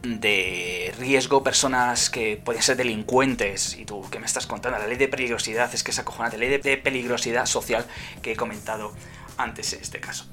de 0.02 0.94
riesgo, 0.98 1.42
personas 1.42 2.08
que 2.08 2.40
podían 2.42 2.62
ser 2.62 2.76
delincuentes. 2.76 3.76
Y 3.76 3.84
tú, 3.84 4.08
¿qué 4.10 4.18
me 4.18 4.26
estás 4.26 4.46
contando? 4.46 4.78
La 4.78 4.86
ley 4.86 4.96
de 4.96 5.08
peligrosidad 5.08 5.72
es 5.74 5.82
que 5.82 5.90
es 5.90 5.98
acojonante. 5.98 6.38
Ley 6.38 6.56
de 6.56 6.76
peligrosidad 6.78 7.44
social 7.46 7.84
que 8.22 8.32
he 8.32 8.36
comentado 8.36 8.92
antes 9.36 9.72
en 9.74 9.82
este 9.82 10.00
caso. 10.00 10.26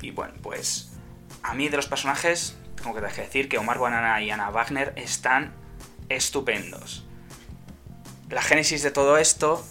Y 0.00 0.12
bueno, 0.12 0.34
pues 0.42 0.92
a 1.42 1.54
mí 1.54 1.68
de 1.68 1.76
los 1.76 1.86
personajes, 1.86 2.56
tengo 2.76 2.94
que 2.94 3.00
decir 3.00 3.48
que 3.48 3.58
Omar 3.58 3.78
Banana 3.78 4.22
y 4.22 4.30
Ana 4.30 4.50
Wagner 4.50 4.92
están 4.96 5.52
estupendos. 6.08 7.04
La 8.28 8.42
génesis 8.42 8.82
de 8.82 8.92
todo 8.92 9.18
esto, 9.18 9.64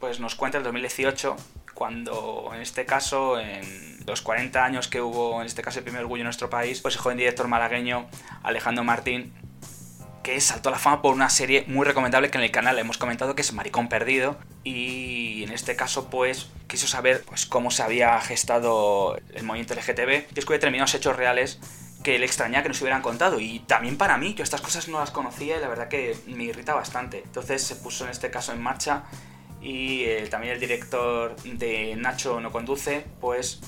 pues 0.00 0.20
nos 0.20 0.34
cuenta 0.36 0.56
el 0.56 0.64
2018 0.64 1.36
cuando 1.78 2.50
en 2.52 2.60
este 2.60 2.84
caso, 2.84 3.38
en 3.38 4.04
los 4.04 4.20
40 4.20 4.64
años 4.64 4.88
que 4.88 5.00
hubo, 5.00 5.40
en 5.40 5.46
este 5.46 5.62
caso 5.62 5.78
el 5.78 5.84
primer 5.84 6.02
orgullo 6.02 6.22
en 6.22 6.24
nuestro 6.24 6.50
país, 6.50 6.80
pues 6.80 6.96
el 6.96 7.00
joven 7.00 7.18
director 7.18 7.46
malagueño 7.46 8.08
Alejandro 8.42 8.82
Martín, 8.82 9.32
que 10.24 10.40
saltó 10.40 10.70
a 10.70 10.72
la 10.72 10.80
fama 10.80 11.02
por 11.02 11.14
una 11.14 11.30
serie 11.30 11.62
muy 11.68 11.86
recomendable 11.86 12.32
que 12.32 12.38
en 12.38 12.42
el 12.42 12.50
canal 12.50 12.80
hemos 12.80 12.98
comentado 12.98 13.36
que 13.36 13.42
es 13.42 13.52
Maricón 13.52 13.88
Perdido, 13.88 14.36
y 14.64 15.44
en 15.44 15.52
este 15.52 15.76
caso 15.76 16.10
pues 16.10 16.50
quiso 16.66 16.88
saber 16.88 17.22
pues 17.24 17.46
cómo 17.46 17.70
se 17.70 17.84
había 17.84 18.20
gestado 18.22 19.16
el 19.32 19.44
movimiento 19.44 19.74
LGTB, 19.74 20.32
y 20.32 20.34
descubrió 20.34 20.58
determinados 20.58 20.92
hechos 20.96 21.14
reales 21.14 21.60
que 22.02 22.18
le 22.18 22.26
extrañaba 22.26 22.64
que 22.64 22.70
nos 22.70 22.82
hubieran 22.82 23.02
contado. 23.02 23.38
Y 23.38 23.60
también 23.60 23.96
para 23.96 24.18
mí, 24.18 24.34
yo 24.34 24.42
estas 24.42 24.62
cosas 24.62 24.88
no 24.88 24.98
las 24.98 25.12
conocía 25.12 25.58
y 25.58 25.60
la 25.60 25.68
verdad 25.68 25.86
que 25.86 26.16
me 26.26 26.42
irrita 26.42 26.74
bastante. 26.74 27.22
Entonces 27.24 27.62
se 27.62 27.76
puso 27.76 28.04
en 28.04 28.10
este 28.10 28.32
caso 28.32 28.52
en 28.52 28.60
marcha 28.60 29.04
y 29.60 30.04
eh, 30.04 30.26
también 30.30 30.54
el 30.54 30.60
director 30.60 31.36
de 31.42 31.96
Nacho 31.96 32.40
no 32.40 32.52
conduce, 32.52 33.04
pues 33.20 33.60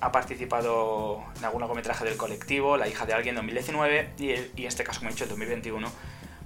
ha 0.00 0.12
participado 0.12 1.24
en 1.38 1.44
algún 1.44 1.60
largometraje 1.60 2.04
del 2.04 2.16
colectivo, 2.16 2.76
La 2.76 2.88
hija 2.88 3.06
de 3.06 3.14
alguien 3.14 3.34
2019 3.34 4.10
y, 4.18 4.30
el, 4.30 4.52
en 4.56 4.64
este 4.64 4.84
caso, 4.84 5.00
como 5.00 5.10
he 5.10 5.12
dicho, 5.12 5.24
en 5.24 5.30
2021, 5.30 5.90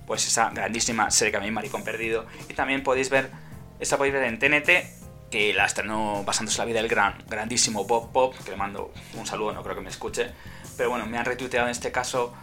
pues 0.07 0.27
esa 0.27 0.51
grandísima 0.51 1.11
serie 1.11 1.33
que 1.33 1.39
a 1.39 1.41
mí 1.41 1.51
Maricón 1.51 1.85
Perdido. 1.85 2.27
Y 2.49 2.55
también 2.55 2.83
podéis 2.83 3.11
ver, 3.11 3.31
esta 3.79 3.97
podéis 3.97 4.15
ver 4.15 4.25
en 4.25 4.39
TNT, 4.39 5.31
que 5.31 5.53
la 5.55 5.65
estrenó 5.65 6.25
basándose 6.25 6.57
en 6.57 6.59
la 6.61 6.65
vida 6.67 6.81
del 6.81 6.89
gran, 6.89 7.15
grandísimo 7.29 7.85
Bob 7.85 8.13
Pop, 8.13 8.35
que 8.45 8.51
le 8.51 8.57
mando 8.57 8.93
un 9.15 9.27
saludo, 9.27 9.53
no 9.53 9.63
creo 9.63 9.77
que 9.77 9.83
me 9.83 9.91
escuche, 9.91 10.31
pero 10.77 10.91
bueno, 10.91 11.07
me 11.07 11.17
han 11.19 11.25
retuiteado 11.25 11.67
en 11.67 11.73
este 11.73 11.93
caso, 11.93 12.35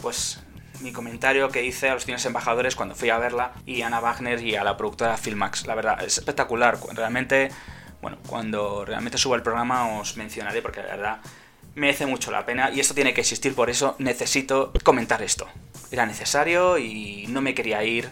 pues 0.00 0.42
mi 0.80 0.92
comentario 0.92 1.48
que 1.50 1.64
hice 1.64 1.88
a 1.88 1.94
los 1.94 2.04
cines 2.04 2.24
embajadores 2.26 2.76
cuando 2.76 2.94
fui 2.94 3.10
a 3.10 3.18
verla 3.18 3.52
y 3.66 3.82
a 3.82 3.86
Ana 3.86 4.00
Wagner 4.00 4.42
y 4.42 4.56
a 4.56 4.64
la 4.64 4.76
productora 4.76 5.16
Filmax. 5.16 5.66
La 5.66 5.74
verdad, 5.74 6.02
es 6.02 6.18
espectacular. 6.18 6.78
Realmente, 6.94 7.50
bueno, 8.00 8.18
cuando 8.26 8.84
realmente 8.84 9.18
suba 9.18 9.36
el 9.36 9.42
programa 9.42 9.98
os 9.98 10.16
mencionaré 10.16 10.62
porque 10.62 10.82
la 10.82 10.88
verdad 10.88 11.20
merece 11.74 12.06
mucho 12.06 12.30
la 12.30 12.44
pena 12.44 12.70
y 12.70 12.80
esto 12.80 12.94
tiene 12.94 13.14
que 13.14 13.20
existir, 13.20 13.54
por 13.54 13.70
eso 13.70 13.94
necesito 13.98 14.72
comentar 14.82 15.22
esto. 15.22 15.46
Era 15.90 16.06
necesario 16.06 16.78
y 16.78 17.26
no 17.28 17.40
me 17.40 17.54
quería 17.54 17.82
ir 17.84 18.10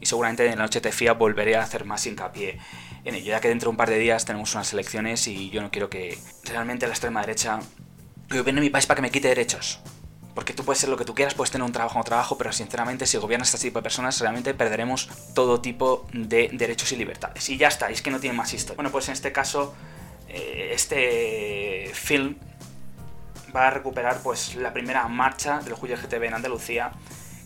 y 0.00 0.06
seguramente 0.06 0.44
en 0.44 0.56
la 0.56 0.64
noche 0.64 0.80
de 0.80 0.92
FIA 0.92 1.12
volveré 1.12 1.56
a 1.56 1.62
hacer 1.62 1.84
más 1.84 2.06
hincapié 2.06 2.58
en 3.04 3.14
ello, 3.14 3.26
ya 3.26 3.40
que 3.40 3.48
dentro 3.48 3.68
de 3.68 3.70
un 3.70 3.76
par 3.76 3.88
de 3.88 3.98
días 3.98 4.24
tenemos 4.24 4.54
unas 4.54 4.72
elecciones 4.72 5.28
y 5.28 5.50
yo 5.50 5.62
no 5.62 5.70
quiero 5.70 5.88
que 5.88 6.18
realmente 6.44 6.86
la 6.86 6.92
extrema 6.92 7.20
derecha 7.20 7.60
a 7.60 8.52
mi 8.52 8.70
país 8.70 8.86
para 8.86 8.96
que 8.96 9.02
me 9.02 9.10
quite 9.10 9.28
derechos 9.28 9.80
Porque 10.36 10.52
tú 10.52 10.66
puedes 10.66 10.78
ser 10.78 10.90
lo 10.90 10.98
que 10.98 11.06
tú 11.06 11.14
quieras, 11.14 11.32
puedes 11.32 11.50
tener 11.50 11.64
un 11.64 11.72
trabajo 11.72 11.98
o 11.98 12.04
trabajo, 12.04 12.36
pero 12.36 12.52
sinceramente 12.52 13.06
si 13.06 13.16
gobiernas 13.16 13.54
este 13.54 13.68
tipo 13.68 13.78
de 13.78 13.82
personas 13.82 14.20
realmente 14.20 14.52
perderemos 14.52 15.08
todo 15.34 15.62
tipo 15.62 16.06
de 16.12 16.50
derechos 16.52 16.92
y 16.92 16.96
libertades. 16.96 17.48
Y 17.48 17.56
ya 17.56 17.68
está, 17.68 17.88
es 17.88 18.02
que 18.02 18.10
no 18.10 18.20
tiene 18.20 18.36
más 18.36 18.52
historia. 18.52 18.76
Bueno, 18.76 18.90
pues 18.92 19.08
en 19.08 19.14
este 19.14 19.32
caso, 19.32 19.74
eh, 20.28 20.72
este 20.74 21.90
film 21.94 22.36
va 23.56 23.68
a 23.68 23.70
recuperar 23.70 24.20
pues 24.22 24.56
la 24.56 24.74
primera 24.74 25.08
marcha 25.08 25.60
del 25.60 25.72
Julio 25.72 25.96
GTB 25.96 26.24
en 26.24 26.34
Andalucía, 26.34 26.92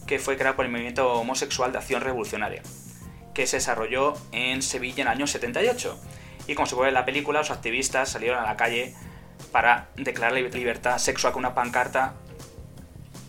que 0.08 0.18
fue 0.18 0.36
creado 0.36 0.56
por 0.56 0.64
el 0.64 0.72
movimiento 0.72 1.12
homosexual 1.12 1.70
de 1.70 1.78
acción 1.78 2.00
revolucionaria, 2.00 2.64
que 3.34 3.46
se 3.46 3.58
desarrolló 3.58 4.14
en 4.32 4.62
Sevilla 4.62 5.02
en 5.02 5.06
el 5.06 5.14
año 5.14 5.26
78. 5.28 5.96
Y 6.48 6.56
como 6.56 6.66
se 6.66 6.74
puede 6.74 6.88
en 6.88 6.94
la 6.94 7.04
película, 7.04 7.38
los 7.38 7.52
activistas 7.52 8.08
salieron 8.08 8.40
a 8.40 8.46
la 8.46 8.56
calle 8.56 8.96
para 9.52 9.90
declarar 9.94 10.32
la 10.32 10.40
libertad 10.40 10.98
sexual 10.98 11.32
con 11.32 11.44
una 11.44 11.54
pancarta 11.54 12.14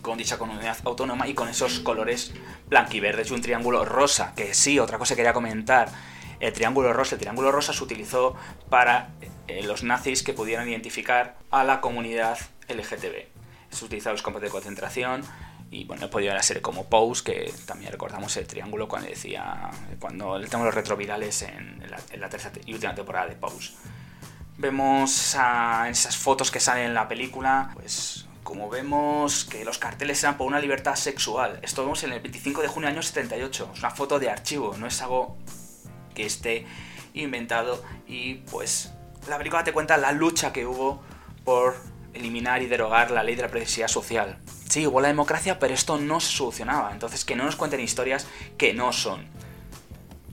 con 0.02 0.18
dicha 0.18 0.36
comunidad 0.36 0.76
autónoma 0.84 1.28
y 1.28 1.34
con 1.34 1.48
esos 1.48 1.80
colores 1.80 2.34
blanquiverdes 2.68 3.30
y 3.30 3.34
un 3.34 3.40
triángulo 3.40 3.84
rosa, 3.84 4.34
que 4.36 4.52
sí, 4.52 4.78
otra 4.78 4.98
cosa 4.98 5.14
que 5.14 5.18
quería 5.18 5.32
comentar, 5.32 5.88
el 6.40 6.52
triángulo 6.52 6.92
rosa, 6.92 7.14
el 7.14 7.20
triángulo 7.20 7.52
rosa 7.52 7.72
se 7.72 7.82
utilizó 7.84 8.34
para 8.68 9.10
eh, 9.46 9.62
los 9.62 9.84
nazis 9.84 10.24
que 10.24 10.32
pudieran 10.32 10.68
identificar 10.68 11.36
a 11.50 11.62
la 11.62 11.80
comunidad 11.80 12.36
LGTB. 12.68 13.28
Se 13.70 13.84
utilizaron 13.84 14.14
los 14.14 14.22
campos 14.22 14.42
de 14.42 14.48
concentración 14.50 15.24
y 15.70 15.84
bueno, 15.84 16.10
podía 16.10 16.40
ser 16.42 16.60
como 16.60 16.84
Pose, 16.86 17.22
que 17.24 17.54
también 17.64 17.92
recordamos 17.92 18.36
el 18.36 18.46
triángulo 18.46 18.88
cuando 18.88 19.08
decía, 19.08 19.70
cuando 20.00 20.38
tenemos 20.40 20.66
los 20.66 20.74
retrovirales 20.74 21.42
en 21.42 21.82
la, 22.18 22.28
tercera 22.28 22.54
y 22.66 22.74
última 22.74 22.94
temporada 22.94 23.28
de 23.28 23.36
Pose. 23.36 23.72
Vemos 24.58 25.34
a, 25.36 25.84
en 25.86 25.92
esas 25.92 26.16
fotos 26.16 26.50
que 26.50 26.60
salen 26.60 26.86
en 26.86 26.94
la 26.94 27.08
película, 27.08 27.70
pues 27.72 28.26
como 28.52 28.68
vemos 28.68 29.46
que 29.46 29.64
los 29.64 29.78
carteles 29.78 30.22
eran 30.22 30.36
por 30.36 30.46
una 30.46 30.60
libertad 30.60 30.94
sexual. 30.94 31.58
Esto 31.62 31.84
vemos 31.84 32.04
en 32.04 32.12
el 32.12 32.20
25 32.20 32.60
de 32.60 32.68
junio 32.68 32.86
del 32.86 32.96
año 32.96 33.02
78. 33.02 33.70
Es 33.72 33.78
una 33.78 33.90
foto 33.90 34.18
de 34.18 34.28
archivo, 34.28 34.76
no 34.76 34.86
es 34.86 35.00
algo 35.00 35.38
que 36.14 36.26
esté 36.26 36.66
inventado. 37.14 37.82
Y 38.06 38.34
pues 38.50 38.92
la 39.26 39.38
película 39.38 39.64
te 39.64 39.72
cuenta 39.72 39.96
la 39.96 40.12
lucha 40.12 40.52
que 40.52 40.66
hubo 40.66 41.00
por 41.46 41.76
eliminar 42.12 42.60
y 42.60 42.66
derogar 42.66 43.10
la 43.10 43.22
ley 43.22 43.36
de 43.36 43.40
la 43.40 43.48
privacidad 43.48 43.88
social. 43.88 44.36
Sí, 44.68 44.86
hubo 44.86 45.00
la 45.00 45.08
democracia, 45.08 45.58
pero 45.58 45.72
esto 45.72 45.96
no 45.96 46.20
se 46.20 46.36
solucionaba. 46.36 46.92
Entonces 46.92 47.24
que 47.24 47.34
no 47.34 47.44
nos 47.44 47.56
cuenten 47.56 47.80
historias 47.80 48.26
que 48.58 48.74
no 48.74 48.92
son. 48.92 49.24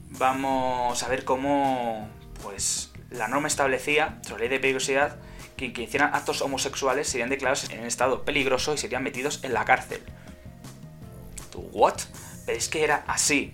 Vamos 0.09 1.01
a 1.01 1.07
ver 1.07 1.23
cómo 1.23 2.09
pues 2.43 2.91
la 3.11 3.29
norma 3.29 3.47
establecía, 3.47 4.19
la 4.29 4.37
ley 4.37 4.49
de 4.49 4.59
peligrosidad, 4.59 5.19
que 5.59 5.83
hicieran 5.83 6.13
actos 6.13 6.41
homosexuales 6.41 7.07
serían 7.07 7.29
declarados 7.29 7.69
en 7.69 7.85
estado 7.85 8.23
peligroso 8.23 8.73
y 8.73 8.77
serían 8.77 9.03
metidos 9.03 9.43
en 9.43 9.53
la 9.53 9.65
cárcel. 9.65 10.01
¿Tú, 11.51 11.59
what? 11.73 11.99
Pero 12.45 12.57
es 12.57 12.69
que 12.69 12.83
era 12.83 13.03
así. 13.07 13.53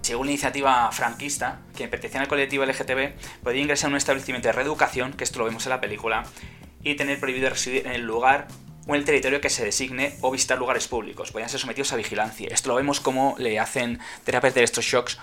Según 0.00 0.26
la 0.26 0.32
iniciativa 0.32 0.90
franquista, 0.92 1.60
quien 1.74 1.88
pertenecía 1.88 2.20
al 2.20 2.28
colectivo 2.28 2.64
LGTB 2.64 3.42
podía 3.42 3.62
ingresar 3.62 3.88
a 3.88 3.92
un 3.92 3.96
establecimiento 3.96 4.48
de 4.48 4.52
reeducación, 4.52 5.12
que 5.12 5.24
esto 5.24 5.38
lo 5.38 5.46
vemos 5.46 5.64
en 5.66 5.70
la 5.70 5.80
película, 5.80 6.24
y 6.82 6.94
tener 6.94 7.18
prohibido 7.20 7.48
residir 7.48 7.86
en 7.86 7.92
el 7.92 8.02
lugar 8.02 8.48
o 8.86 8.94
en 8.94 9.00
el 9.00 9.04
territorio 9.04 9.40
que 9.40 9.48
se 9.48 9.64
designe 9.64 10.16
o 10.20 10.30
visitar 10.30 10.58
lugares 10.58 10.88
públicos. 10.88 11.32
Podían 11.32 11.48
ser 11.48 11.60
sometidos 11.60 11.92
a 11.92 11.96
vigilancia. 11.96 12.48
Esto 12.50 12.68
lo 12.68 12.74
vemos 12.74 13.00
como 13.00 13.34
le 13.38 13.58
hacen 13.58 13.98
terapias 14.24 14.54
de 14.54 14.62
estos 14.62 14.84
shocks 14.84 15.18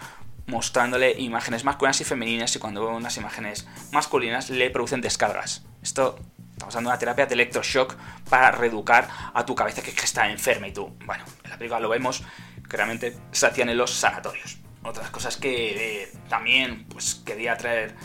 mostrándole 0.48 1.20
imágenes 1.20 1.64
masculinas 1.64 2.02
y 2.02 2.04
femeninas 2.04 2.56
y 2.56 2.60
cuando 2.60 2.82
veo 2.82 2.96
unas 2.96 3.18
imágenes 3.18 3.68
masculinas 3.92 4.50
le 4.50 4.70
producen 4.70 5.02
descargas. 5.02 5.64
Esto 5.82 6.20
estamos 6.54 6.74
dando 6.74 6.90
una 6.90 7.00
terapia 7.00 7.26
de 7.26 7.34
electroshock 7.34 7.96
para 8.30 8.52
reeducar 8.52 9.08
a 9.34 9.46
tu 9.46 9.56
cabeza 9.56 9.82
que, 9.82 9.92
está 9.92 10.30
enferma 10.30 10.68
y 10.68 10.74
tú. 10.74 10.96
Bueno, 11.06 11.24
en 11.44 11.50
la 11.50 11.58
película 11.58 11.80
lo 11.80 11.90
vemos 11.90 12.24
que 12.70 12.78
realmente 12.78 13.18
se 13.32 13.48
hacían 13.48 13.70
en 13.70 13.78
los 13.78 13.92
sanatorios. 13.92 14.58
Otras 14.84 15.10
cosas 15.10 15.38
que 15.38 16.04
eh, 16.04 16.12
también 16.30 16.86
pues, 16.86 17.22
quería 17.26 17.56
traer 17.58 17.96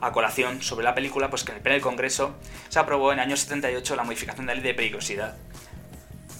a 0.00 0.12
colación 0.12 0.62
sobre 0.62 0.84
la 0.84 0.94
película, 0.94 1.30
pues 1.30 1.44
que 1.44 1.52
en 1.52 1.56
el 1.56 1.62
pleno 1.62 1.74
del 1.74 1.82
Congreso 1.82 2.34
se 2.68 2.78
aprobó 2.78 3.12
en 3.12 3.18
el 3.18 3.26
año 3.26 3.36
78 3.36 3.96
la 3.96 4.04
modificación 4.04 4.46
de 4.46 4.54
la 4.54 4.60
ley 4.60 4.64
de 4.64 4.74
peligrosidad 4.74 5.36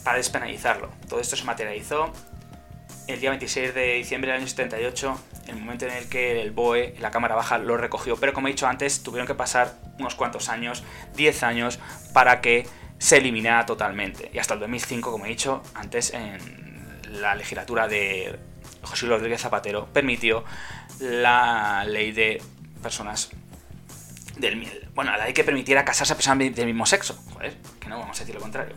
para 0.05 0.19
despenalizarlo. 0.19 0.91
Todo 1.09 1.21
esto 1.21 1.35
se 1.37 1.45
materializó 1.45 2.13
el 3.07 3.21
día 3.21 3.31
26 3.31 3.75
de 3.75 3.95
diciembre 3.95 4.31
del 4.31 4.41
año 4.41 4.49
78, 4.49 5.19
el 5.49 5.57
momento 5.57 5.87
en 5.87 5.93
el 5.93 6.09
que 6.09 6.41
el 6.41 6.51
BOE, 6.51 6.95
la 7.01 7.11
Cámara 7.11 7.35
Baja, 7.35 7.59
lo 7.59 7.77
recogió. 7.77 8.17
Pero 8.17 8.33
como 8.33 8.49
he 8.49 8.51
dicho 8.51 8.67
antes, 8.67 9.03
tuvieron 9.03 9.27
que 9.27 9.35
pasar 9.35 9.75
unos 9.99 10.15
cuantos 10.15 10.49
años, 10.49 10.83
10 11.17 11.43
años, 11.43 11.79
para 12.13 12.41
que 12.41 12.67
se 12.99 13.19
eliminara 13.19 13.67
totalmente. 13.67 14.31
Y 14.33 14.39
hasta 14.39 14.55
el 14.55 14.61
2005, 14.61 15.11
como 15.11 15.27
he 15.27 15.29
dicho 15.29 15.63
antes, 15.75 16.13
en 16.15 16.39
la 17.21 17.35
legislatura 17.35 17.89
de 17.89 18.39
José 18.83 19.07
Luis 19.07 19.19
Rodríguez 19.19 19.41
Zapatero, 19.41 19.87
permitió 19.93 20.45
la 21.01 21.85
ley 21.87 22.13
de 22.13 22.43
personas 22.83 23.31
del 24.37 24.57
miel. 24.57 24.89
Bueno, 24.95 25.13
la 25.13 25.25
ley 25.25 25.33
que 25.33 25.45
permitiera 25.45 25.85
casarse 25.85 26.13
a 26.13 26.17
personas 26.17 26.55
del 26.55 26.67
mismo 26.67 26.87
sexo. 26.87 27.23
Joder, 27.33 27.57
que 27.81 27.89
no 27.89 27.99
vamos 27.99 28.17
a 28.17 28.21
decir 28.21 28.35
lo 28.35 28.41
contrario. 28.41 28.75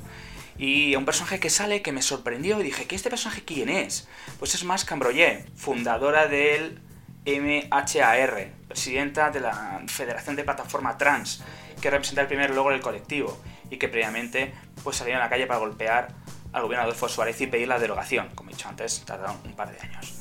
Y 0.57 0.95
un 0.95 1.05
personaje 1.05 1.39
que 1.39 1.49
sale 1.49 1.81
que 1.81 1.91
me 1.91 2.01
sorprendió 2.01 2.59
y 2.59 2.63
dije, 2.63 2.85
¿qué 2.85 2.95
este 2.95 3.09
personaje 3.09 3.43
quién 3.43 3.69
es? 3.69 4.07
Pues 4.39 4.55
es 4.55 4.63
Mas 4.63 4.85
Cambroyer, 4.85 5.45
fundadora 5.55 6.27
del 6.27 6.81
MHAR, 7.25 8.53
presidenta 8.67 9.29
de 9.29 9.41
la 9.41 9.81
Federación 9.87 10.35
de 10.35 10.43
Plataforma 10.43 10.97
Trans, 10.97 11.43
que 11.79 11.91
representa 11.91 12.21
el 12.21 12.27
primer 12.27 12.51
logro 12.51 12.71
del 12.71 12.81
colectivo 12.81 13.39
y 13.69 13.77
que 13.77 13.87
previamente 13.87 14.53
pues 14.83 14.97
salió 14.97 15.15
a 15.17 15.19
la 15.19 15.29
calle 15.29 15.45
para 15.45 15.59
golpear 15.59 16.07
al 16.53 16.63
gobierno 16.63 16.83
Adolfo 16.83 17.07
Suárez 17.07 17.39
y 17.41 17.47
pedir 17.47 17.67
la 17.67 17.77
derogación. 17.77 18.29
Como 18.33 18.49
he 18.49 18.53
dicho 18.53 18.67
antes, 18.67 19.03
tardaron 19.05 19.37
un 19.43 19.55
par 19.55 19.71
de 19.71 19.79
años. 19.79 20.13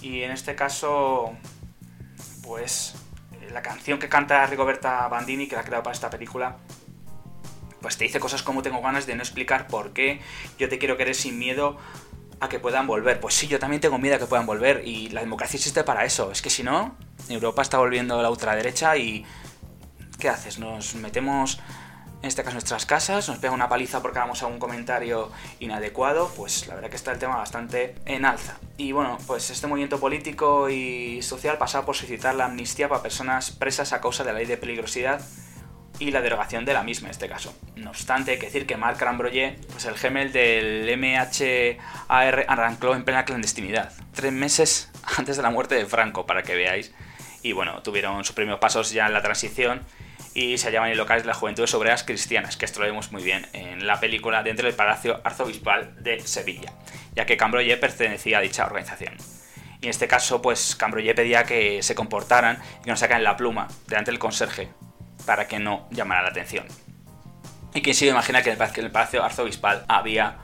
Y 0.00 0.22
en 0.22 0.30
este 0.30 0.54
caso, 0.54 1.34
pues 2.42 2.94
la 3.50 3.62
canción 3.62 3.98
que 3.98 4.08
canta 4.08 4.46
Rigoberta 4.46 5.08
Bandini, 5.08 5.46
que 5.48 5.54
la 5.56 5.62
ha 5.62 5.64
creado 5.64 5.82
para 5.82 5.94
esta 5.94 6.10
película, 6.10 6.58
pues 7.84 7.98
te 7.98 8.04
dice 8.04 8.18
cosas 8.18 8.42
como 8.42 8.62
tengo 8.62 8.80
ganas 8.80 9.04
de 9.04 9.14
no 9.14 9.22
explicar 9.22 9.66
por 9.66 9.92
qué 9.92 10.18
yo 10.58 10.70
te 10.70 10.78
quiero 10.78 10.96
querer 10.96 11.14
sin 11.14 11.38
miedo 11.38 11.76
a 12.40 12.48
que 12.48 12.58
puedan 12.58 12.86
volver. 12.86 13.20
Pues 13.20 13.34
sí, 13.34 13.46
yo 13.46 13.58
también 13.58 13.82
tengo 13.82 13.98
miedo 13.98 14.16
a 14.16 14.18
que 14.18 14.24
puedan 14.24 14.46
volver 14.46 14.80
y 14.86 15.10
la 15.10 15.20
democracia 15.20 15.58
existe 15.58 15.84
para 15.84 16.06
eso. 16.06 16.32
Es 16.32 16.40
que 16.40 16.48
si 16.48 16.62
no, 16.62 16.96
Europa 17.28 17.60
está 17.60 17.76
volviendo 17.76 18.18
a 18.18 18.22
la 18.22 18.30
ultraderecha 18.30 18.96
y 18.96 19.26
¿qué 20.18 20.30
haces? 20.30 20.58
Nos 20.58 20.94
metemos 20.94 21.60
en 22.22 22.28
este 22.28 22.42
caso 22.42 22.54
nuestras 22.54 22.86
casas, 22.86 23.28
nos 23.28 23.36
pega 23.36 23.52
una 23.52 23.68
paliza 23.68 24.00
porque 24.00 24.16
hagamos 24.16 24.42
algún 24.42 24.58
comentario 24.58 25.30
inadecuado, 25.60 26.32
pues 26.34 26.66
la 26.66 26.76
verdad 26.76 26.88
que 26.88 26.96
está 26.96 27.12
el 27.12 27.18
tema 27.18 27.36
bastante 27.36 27.96
en 28.06 28.24
alza. 28.24 28.56
Y 28.78 28.92
bueno, 28.92 29.18
pues 29.26 29.50
este 29.50 29.66
movimiento 29.66 30.00
político 30.00 30.70
y 30.70 31.20
social 31.20 31.58
pasaba 31.58 31.84
por 31.84 31.96
solicitar 31.96 32.34
la 32.34 32.46
amnistía 32.46 32.88
para 32.88 33.02
personas 33.02 33.50
presas 33.50 33.92
a 33.92 34.00
causa 34.00 34.24
de 34.24 34.32
la 34.32 34.38
ley 34.38 34.46
de 34.46 34.56
peligrosidad 34.56 35.20
y 35.98 36.10
la 36.10 36.20
derogación 36.20 36.64
de 36.64 36.72
la 36.72 36.82
misma 36.82 37.08
en 37.08 37.12
este 37.12 37.28
caso. 37.28 37.54
No 37.76 37.90
obstante, 37.90 38.32
hay 38.32 38.38
que 38.38 38.46
decir 38.46 38.66
que 38.66 38.76
Marc 38.76 39.00
Rambroyer, 39.00 39.56
pues 39.70 39.84
el 39.84 39.96
gemel 39.96 40.32
del 40.32 40.96
MHAR 40.98 42.44
arrancó 42.48 42.94
en 42.94 43.04
plena 43.04 43.24
clandestinidad, 43.24 43.92
tres 44.14 44.32
meses 44.32 44.90
antes 45.18 45.36
de 45.36 45.42
la 45.42 45.50
muerte 45.50 45.74
de 45.74 45.86
Franco, 45.86 46.26
para 46.26 46.42
que 46.42 46.54
veáis. 46.54 46.92
Y 47.42 47.52
bueno, 47.52 47.82
tuvieron 47.82 48.24
sus 48.24 48.34
primeros 48.34 48.60
pasos 48.60 48.90
ya 48.90 49.06
en 49.06 49.12
la 49.12 49.22
transición 49.22 49.82
y 50.34 50.58
se 50.58 50.66
hallaban 50.66 50.90
en 50.90 50.96
locales 50.96 51.22
de 51.22 51.28
las 51.28 51.36
Juventudes 51.36 51.72
Obreras 51.74 52.02
Cristianas, 52.02 52.56
que 52.56 52.64
esto 52.64 52.80
lo 52.80 52.86
vemos 52.86 53.12
muy 53.12 53.22
bien 53.22 53.46
en 53.52 53.86
la 53.86 54.00
película 54.00 54.42
dentro 54.42 54.66
del 54.66 54.74
Palacio 54.74 55.20
Arzobispal 55.22 56.02
de 56.02 56.20
Sevilla, 56.20 56.72
ya 57.14 57.24
que 57.24 57.36
Cambroyer 57.36 57.78
pertenecía 57.78 58.38
a 58.38 58.40
dicha 58.40 58.66
organización. 58.66 59.14
Y 59.80 59.86
en 59.86 59.90
este 59.90 60.08
caso, 60.08 60.42
pues 60.42 60.74
Cambroyer 60.74 61.14
pedía 61.14 61.44
que 61.44 61.82
se 61.82 61.94
comportaran 61.94 62.58
y 62.80 62.84
que 62.84 62.90
no 62.90 62.96
sacaran 62.96 63.22
la 63.22 63.36
pluma 63.36 63.68
delante 63.86 64.10
del 64.10 64.18
conserje, 64.18 64.70
para 65.26 65.48
que 65.48 65.58
no 65.58 65.88
llamara 65.90 66.22
la 66.22 66.28
atención. 66.28 66.66
Y 67.74 67.82
quien 67.82 67.94
se 67.94 68.06
imagina 68.06 68.42
que 68.42 68.50
en 68.50 68.60
el 68.76 68.90
Palacio 68.90 69.24
Arzobispal 69.24 69.84
había 69.88 70.36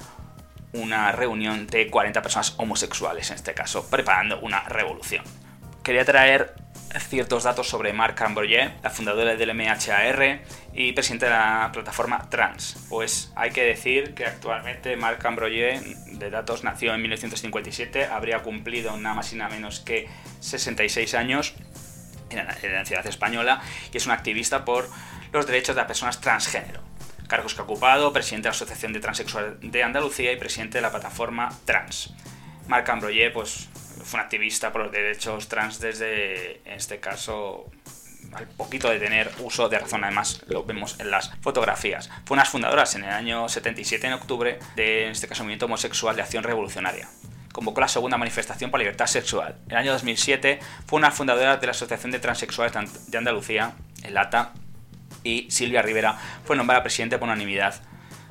una 0.73 1.13
reunión 1.13 1.67
de 1.67 1.89
40 1.89 2.23
personas 2.23 2.55
homosexuales, 2.59 3.31
en 3.31 3.37
este 3.37 3.55
caso, 3.55 3.89
preparando 3.89 4.41
una 4.41 4.61
revolución. 4.65 5.25
Quería 5.83 6.05
traer 6.05 6.55
ciertos 6.99 7.45
datos 7.45 7.69
sobre 7.69 7.93
Marc 7.93 8.17
Cambroyer, 8.17 8.73
la 8.83 8.91
fundadora 8.91 9.37
del 9.37 9.55
MHAR 9.55 10.41
y 10.75 10.93
presidente 10.93 11.27
de 11.27 11.33
la 11.33 11.71
plataforma 11.73 12.29
Trans. 12.29 12.87
Pues 12.89 13.33
hay 13.37 13.51
que 13.51 13.63
decir 13.63 14.15
que 14.15 14.27
actualmente 14.27 14.97
Marc 14.97 15.21
Cambroyer, 15.21 15.81
de 15.81 16.31
datos, 16.31 16.65
nació 16.65 16.95
en 16.95 17.03
1957, 17.03 18.07
habría 18.07 18.41
cumplido 18.41 18.97
nada 18.97 19.15
más 19.15 19.33
y 19.33 19.37
nada 19.37 19.51
menos 19.51 19.81
que 19.81 20.09
66 20.41 21.15
años 21.15 21.55
en 22.31 22.47
la 22.47 22.85
ciudad 22.85 23.07
española 23.07 23.61
y 23.93 23.97
es 23.97 24.07
un 24.07 24.13
activista 24.13 24.65
por 24.65 24.89
los 25.33 25.47
derechos 25.47 25.75
de 25.75 25.81
las 25.81 25.87
personas 25.87 26.21
transgénero. 26.21 26.83
Cargos 27.29 27.55
que 27.55 27.61
ha 27.61 27.65
ocupado, 27.65 28.13
presidente 28.13 28.49
de 28.49 28.51
la 28.51 28.57
Asociación 28.57 28.93
de 28.93 29.01
Transexual 29.01 29.59
de 29.61 29.83
Andalucía 29.83 30.33
y 30.33 30.37
presidente 30.37 30.79
de 30.79 30.83
la 30.83 30.91
plataforma 30.91 31.49
Trans. 31.65 32.13
Marc 32.67 32.89
Ambroyer 32.89 33.33
pues, 33.33 33.69
fue 34.05 34.19
un 34.19 34.25
activista 34.25 34.73
por 34.73 34.83
los 34.83 34.93
derechos 34.93 35.49
trans 35.49 35.81
desde, 35.81 36.61
en 36.65 36.73
este 36.75 36.99
caso, 36.99 37.71
al 38.33 38.47
poquito 38.47 38.91
de 38.91 38.99
tener 38.99 39.31
uso 39.41 39.69
de 39.69 39.79
razón, 39.79 40.05
además 40.05 40.43
lo 40.47 40.65
vemos 40.65 40.99
en 41.01 41.11
las 41.11 41.33
fotografías. 41.41 42.11
Fue 42.25 42.35
unas 42.35 42.49
fundadoras 42.49 42.95
en 42.95 43.05
el 43.05 43.11
año 43.11 43.49
77, 43.49 44.07
en 44.07 44.13
octubre, 44.13 44.59
de 44.77 45.07
en 45.07 45.13
este 45.13 45.29
caso 45.29 45.43
Movimiento 45.43 45.67
Homosexual 45.67 46.17
de 46.17 46.23
Acción 46.23 46.45
Revolucionaria. 46.45 47.09
Convocó 47.53 47.81
la 47.81 47.89
segunda 47.89 48.17
manifestación 48.17 48.71
por 48.71 48.79
la 48.81 48.85
libertad 48.85 49.07
sexual. 49.07 49.57
En 49.67 49.73
el 49.73 49.79
año 49.79 49.93
2007 49.93 50.61
fue 50.87 50.99
una 50.99 51.11
fundadora 51.11 51.57
de 51.57 51.67
la 51.67 51.73
Asociación 51.73 52.13
de 52.13 52.19
Transexuales 52.19 52.73
de 53.11 53.19
Andalucía, 53.19 53.73
el 54.03 54.17
ATA, 54.17 54.53
y 55.25 55.51
Silvia 55.51 55.83
Rivera 55.83 56.17
fue 56.45 56.57
nombrada 56.57 56.83
presidente 56.83 57.19
por 57.19 57.29
unanimidad 57.29 57.83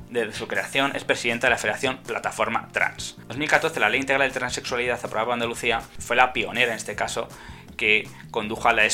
desde 0.09 0.33
su 0.33 0.47
creación 0.47 0.95
es 0.95 1.03
presidenta 1.03 1.47
de 1.47 1.51
la 1.51 1.57
Federación 1.57 1.97
Plataforma 1.97 2.67
Trans. 2.71 3.15
En 3.21 3.27
2014 3.27 3.79
la 3.79 3.89
Ley 3.89 4.01
Integral 4.01 4.27
de 4.27 4.33
Transexualidad 4.33 4.97
aprobada 4.97 5.25
por 5.25 5.33
Andalucía 5.33 5.81
fue 5.99 6.15
la 6.15 6.33
pionera 6.33 6.71
en 6.71 6.77
este 6.77 6.95
caso 6.95 7.27
que 7.77 8.07
condujo 8.31 8.67
a 8.67 8.73
la 8.73 8.87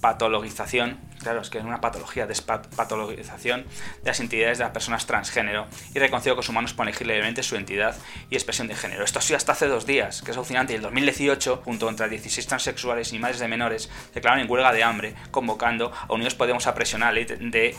patologización, 0.00 0.98
claro, 1.26 1.40
es 1.40 1.50
que 1.50 1.58
es 1.58 1.64
una 1.64 1.80
patología, 1.80 2.28
patologización 2.76 3.64
de 3.64 4.04
las 4.04 4.20
entidades 4.20 4.58
de 4.58 4.64
las 4.64 4.72
personas 4.72 5.06
transgénero 5.06 5.66
y 5.92 5.98
reconoció 5.98 6.34
que 6.34 6.36
los 6.36 6.48
humanos 6.48 6.72
pueden 6.72 6.90
elegir 6.90 7.08
libremente 7.08 7.42
su 7.42 7.56
identidad 7.56 7.96
y 8.30 8.36
expresión 8.36 8.68
de 8.68 8.76
género. 8.76 9.02
Esto 9.02 9.18
ha 9.18 9.22
sido 9.22 9.36
hasta 9.36 9.50
hace 9.50 9.66
dos 9.66 9.86
días, 9.86 10.22
que 10.22 10.30
es 10.30 10.36
alucinante. 10.36 10.72
Y 10.72 10.76
en 10.76 10.82
el 10.82 10.82
2018, 10.84 11.62
junto 11.64 11.86
contra 11.86 12.06
16 12.06 12.46
transexuales 12.46 13.12
y 13.12 13.18
madres 13.18 13.40
de 13.40 13.48
menores, 13.48 13.90
declararon 14.14 14.44
en 14.44 14.48
huelga 14.48 14.72
de 14.72 14.84
hambre, 14.84 15.16
convocando 15.32 15.92
a 15.92 16.12
Unidos 16.12 16.36
Podemos 16.36 16.68
a 16.68 16.76
presionar 16.76 17.08
la 17.08 17.14
ley 17.14 17.24
de, 17.24 17.74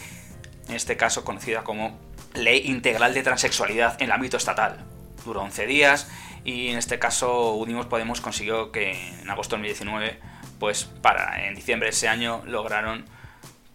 en 0.67 0.75
este 0.75 0.97
caso 0.97 1.23
conocida 1.23 1.63
como 1.63 1.97
Ley 2.33 2.63
Integral 2.65 3.13
de 3.13 3.23
Transexualidad 3.23 3.95
en 4.01 4.07
el 4.07 4.11
ámbito 4.11 4.35
estatal. 4.35 4.83
Duró 5.23 5.41
11 5.43 5.67
días 5.67 6.09
y 6.43 6.67
en 6.67 6.77
este 6.77 6.99
caso 6.99 7.53
Unimos 7.53 7.85
Podemos 7.85 8.19
consiguió 8.19 8.73
que 8.73 8.91
en 9.21 9.29
agosto 9.29 9.55
de 9.55 9.61
2019, 9.61 10.19
pues 10.59 10.83
para 10.83 11.47
en 11.47 11.55
diciembre 11.55 11.85
de 11.85 11.91
ese 11.91 12.09
año 12.09 12.43
lograron 12.45 13.05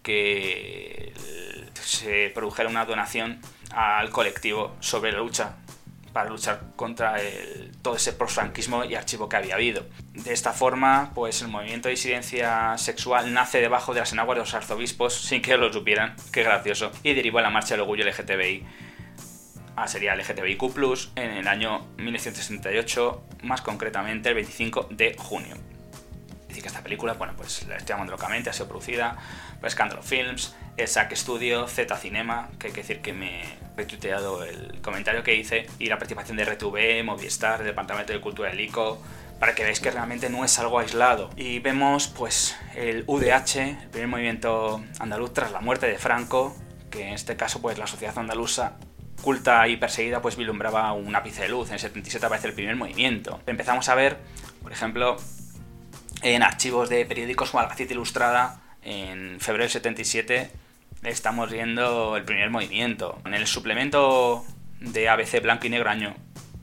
que 0.03 1.13
se 1.75 2.31
produjera 2.35 2.69
una 2.69 2.85
donación 2.85 3.41
al 3.73 4.11
colectivo 4.11 4.77
sobre 4.81 5.13
la 5.13 5.19
lucha 5.19 5.57
para 6.13 6.29
luchar 6.29 6.61
contra 6.77 7.17
todo 7.81 7.97
ese 7.97 8.13
prosfranquismo 8.13 8.85
y 8.85 8.95
archivo 8.95 9.29
que 9.29 9.37
había 9.37 9.55
habido. 9.55 9.87
De 10.13 10.33
esta 10.33 10.53
forma, 10.53 11.11
pues 11.15 11.41
el 11.43 11.49
movimiento 11.49 11.89
de 11.89 11.95
disidencia 11.95 12.77
sexual 12.77 13.33
nace 13.33 13.61
debajo 13.61 13.95
de 13.95 14.01
las 14.01 14.13
enaguas 14.13 14.37
de 14.37 14.41
los 14.41 14.55
arzobispos 14.55 15.15
sin 15.15 15.41
que 15.41 15.57
lo 15.57 15.73
supieran, 15.73 16.15
qué 16.33 16.43
gracioso, 16.43 16.93
y 17.03 17.15
derivó 17.15 17.39
a 17.39 17.43
la 17.43 17.51
marcha 17.51 17.75
del 17.75 17.81
orgullo 17.83 18.05
LGTBI. 18.05 18.67
Ah, 19.75 19.89
sería 19.89 20.15
LGTBIQ, 20.15 21.17
en 21.17 21.31
el 21.31 21.49
año 21.49 21.87
1968, 21.97 23.23
más 23.45 23.63
concretamente 23.63 24.29
el 24.29 24.35
25 24.35 24.89
de 24.91 25.17
junio. 25.17 25.72
Decir 26.53 26.65
que 26.65 26.69
esta 26.69 26.83
película, 26.83 27.15
bueno, 27.15 27.33
pues 27.35 27.67
la 27.67 27.77
estoy 27.77 27.95
llamando 27.95 28.13
locamente, 28.13 28.51
ha 28.51 28.53
sido 28.53 28.69
producida 28.69 29.17
por 29.59 29.71
Scandalo 29.71 30.03
Films, 30.03 30.55
SAC 30.77 31.15
Studio, 31.17 31.67
Z 31.67 31.97
Cinema, 31.97 32.51
que 32.59 32.67
hay 32.67 32.73
que 32.75 32.83
decir 32.83 33.01
que 33.01 33.15
me 33.15 33.41
he 33.41 33.59
retuiteado 33.75 34.45
el 34.45 34.83
comentario 34.83 35.23
que 35.23 35.35
hice, 35.35 35.67
y 35.79 35.87
la 35.87 35.97
participación 35.97 36.37
de 36.37 36.45
RTV, 36.45 37.05
Movistar, 37.05 37.65
Departamento 37.65 38.13
de 38.13 38.21
Cultura 38.21 38.51
del 38.51 38.61
ICO, 38.61 39.01
para 39.41 39.55
que 39.55 39.63
veáis 39.63 39.81
que 39.81 39.91
realmente 39.91 40.29
no 40.29 40.45
es 40.45 40.59
algo 40.59 40.79
aislado. 40.79 41.31
Y 41.37 41.61
vemos 41.61 42.09
pues 42.09 42.55
el 42.75 43.05
UDH, 43.07 43.57
el 43.57 43.89
primer 43.91 44.09
movimiento 44.09 44.85
andaluz 44.99 45.33
tras 45.33 45.53
la 45.53 45.63
muerte 45.63 45.87
de 45.87 45.97
Franco, 45.97 46.55
que 46.91 47.09
en 47.09 47.15
este 47.15 47.35
caso 47.35 47.63
pues 47.63 47.79
la 47.79 47.87
sociedad 47.87 48.19
andaluza 48.19 48.75
culta 49.23 49.67
y 49.69 49.79
perseguida 49.79 50.21
pues 50.21 50.37
vislumbraba 50.37 50.93
un 50.93 51.17
ápice 51.17 51.45
de 51.45 51.49
luz. 51.49 51.69
En 51.69 51.75
el 51.75 51.81
77 51.81 52.27
aparece 52.27 52.49
el 52.49 52.53
primer 52.53 52.77
movimiento. 52.77 53.41
Empezamos 53.47 53.89
a 53.89 53.95
ver, 53.95 54.19
por 54.63 54.71
ejemplo, 54.71 55.17
en 56.23 56.43
archivos 56.43 56.89
de 56.89 57.05
periódicos 57.05 57.51
como 57.51 57.61
Albacete 57.63 57.95
Ilustrada, 57.95 58.61
en 58.83 59.41
febrero 59.41 59.65
del 59.65 59.71
77 59.71 60.51
estamos 61.03 61.51
viendo 61.51 62.17
el 62.17 62.25
primer 62.25 62.51
movimiento. 62.51 63.21
En 63.25 63.35
el 63.35 63.47
suplemento 63.47 64.45
de 64.81 65.09
ABC 65.09 65.43
Blanco 65.43 65.67
y 65.67 65.71
Negro 65.71 65.91
año 65.91 66.15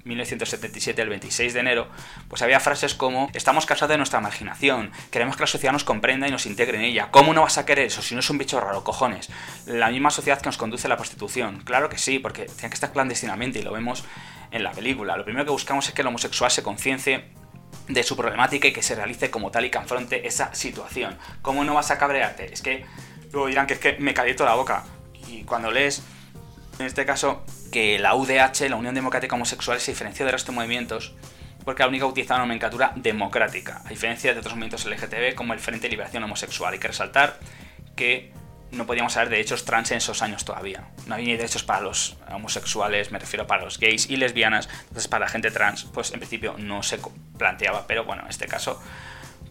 1977, 0.06 1.02
el 1.02 1.10
26 1.10 1.54
de 1.54 1.60
enero, 1.60 1.88
pues 2.30 2.42
había 2.42 2.60
frases 2.60 2.96
como 2.96 3.30
estamos 3.34 3.66
cansados 3.66 3.92
de 3.92 3.98
nuestra 3.98 4.20
imaginación, 4.20 4.92
queremos 5.12 5.36
que 5.36 5.44
la 5.44 5.48
sociedad 5.48 5.74
nos 5.74 5.84
comprenda 5.84 6.28
y 6.28 6.32
nos 6.32 6.46
integre 6.46 6.78
en 6.78 6.86
ella. 6.86 7.10
¿Cómo 7.12 7.34
no 7.34 7.42
vas 7.42 7.58
a 7.58 7.66
querer 7.66 7.86
eso 7.86 8.02
si 8.02 8.16
no 8.16 8.22
es 8.22 8.30
un 8.30 8.38
bicho 8.38 8.60
raro, 8.60 8.84
cojones? 8.84 9.30
La 9.66 9.90
misma 9.90 10.10
sociedad 10.10 10.40
que 10.40 10.48
nos 10.48 10.58
conduce 10.58 10.88
a 10.88 10.90
la 10.90 10.98
prostitución. 10.98 11.62
Claro 11.64 11.90
que 11.90 11.98
sí, 11.98 12.18
porque 12.18 12.46
tiene 12.46 12.70
que 12.70 12.76
estar 12.76 12.92
clandestinamente 12.92 13.60
y 13.60 13.62
lo 13.62 13.74
vemos 13.74 14.06
en 14.52 14.64
la 14.64 14.72
película. 14.72 15.18
Lo 15.18 15.26
primero 15.26 15.46
que 15.46 15.52
buscamos 15.52 15.88
es 15.88 15.94
que 15.94 16.02
el 16.02 16.08
homosexual 16.08 16.50
se 16.50 16.64
conciencie 16.64 17.26
de 17.88 18.04
su 18.04 18.16
problemática 18.16 18.68
y 18.68 18.74
que 18.74 18.84
se 18.84 18.96
realice 18.96 19.32
como 19.32 19.52
tal 19.52 19.66
y 19.66 19.70
que 19.70 19.78
afronte 19.78 20.28
esa 20.28 20.54
situación. 20.54 21.18
¿Cómo 21.42 21.64
no 21.64 21.74
vas 21.74 21.92
a 21.92 21.98
cabrearte? 21.98 22.54
Es 22.54 22.62
que 22.62 22.86
luego 23.32 23.48
dirán 23.48 23.68
que 23.68 23.74
es 23.74 23.80
que 23.80 23.98
me 24.00 24.14
caliento 24.14 24.46
la 24.46 24.56
boca. 24.56 24.86
Y 25.28 25.44
cuando 25.44 25.72
lees, 25.72 26.04
en 26.80 26.86
este 26.86 27.06
caso, 27.06 27.44
que 27.72 28.00
la 28.00 28.16
UDH, 28.16 28.70
la 28.70 28.76
Unión 28.76 28.96
Democrática 28.96 29.36
Homosexual, 29.36 29.80
se 29.80 29.92
diferenció 29.92 30.26
de 30.26 30.32
resto 30.32 30.52
de 30.52 30.58
movimientos 30.58 31.16
porque 31.66 31.84
la 31.84 31.90
única 31.90 32.06
utilizaba 32.06 32.40
nomenclatura 32.40 32.94
democrática, 32.96 33.82
a 33.86 33.90
diferencia 33.90 34.34
de 34.34 34.40
otros 34.40 34.56
movimientos 34.56 34.86
LGTB 34.86 35.36
como 35.36 35.54
el 35.54 35.60
Frente 35.60 35.84
de 35.84 35.90
Liberación 35.90 36.24
Homosexual. 36.24 36.74
Hay 36.74 36.80
que 36.80 36.88
resaltar 36.88 37.38
que 37.96 38.32
no 38.72 38.86
podíamos 38.86 39.16
hablar 39.18 39.30
de 39.30 39.38
derechos 39.38 39.66
trans 39.66 39.92
en 39.92 39.98
esos 39.98 40.22
años 40.22 40.46
todavía. 40.46 40.88
No 41.08 41.16
había 41.16 41.28
ni 41.28 41.36
derechos 41.38 41.64
para 41.64 41.82
los 41.82 42.18
homosexuales, 42.32 43.12
me 43.12 43.20
refiero 43.20 43.48
para 43.48 43.64
los 43.64 43.80
gays 43.80 44.10
y 44.10 44.18
lesbianas. 44.18 44.70
Entonces, 44.84 45.08
para 45.08 45.26
la 45.26 45.32
gente 45.32 45.52
trans, 45.52 45.86
pues 45.86 46.12
en 46.14 46.20
principio 46.20 46.56
no 46.58 46.84
se 46.84 47.00
planteaba, 47.38 47.88
pero 47.88 48.04
bueno, 48.04 48.24
en 48.24 48.30
este 48.30 48.48
caso, 48.48 48.82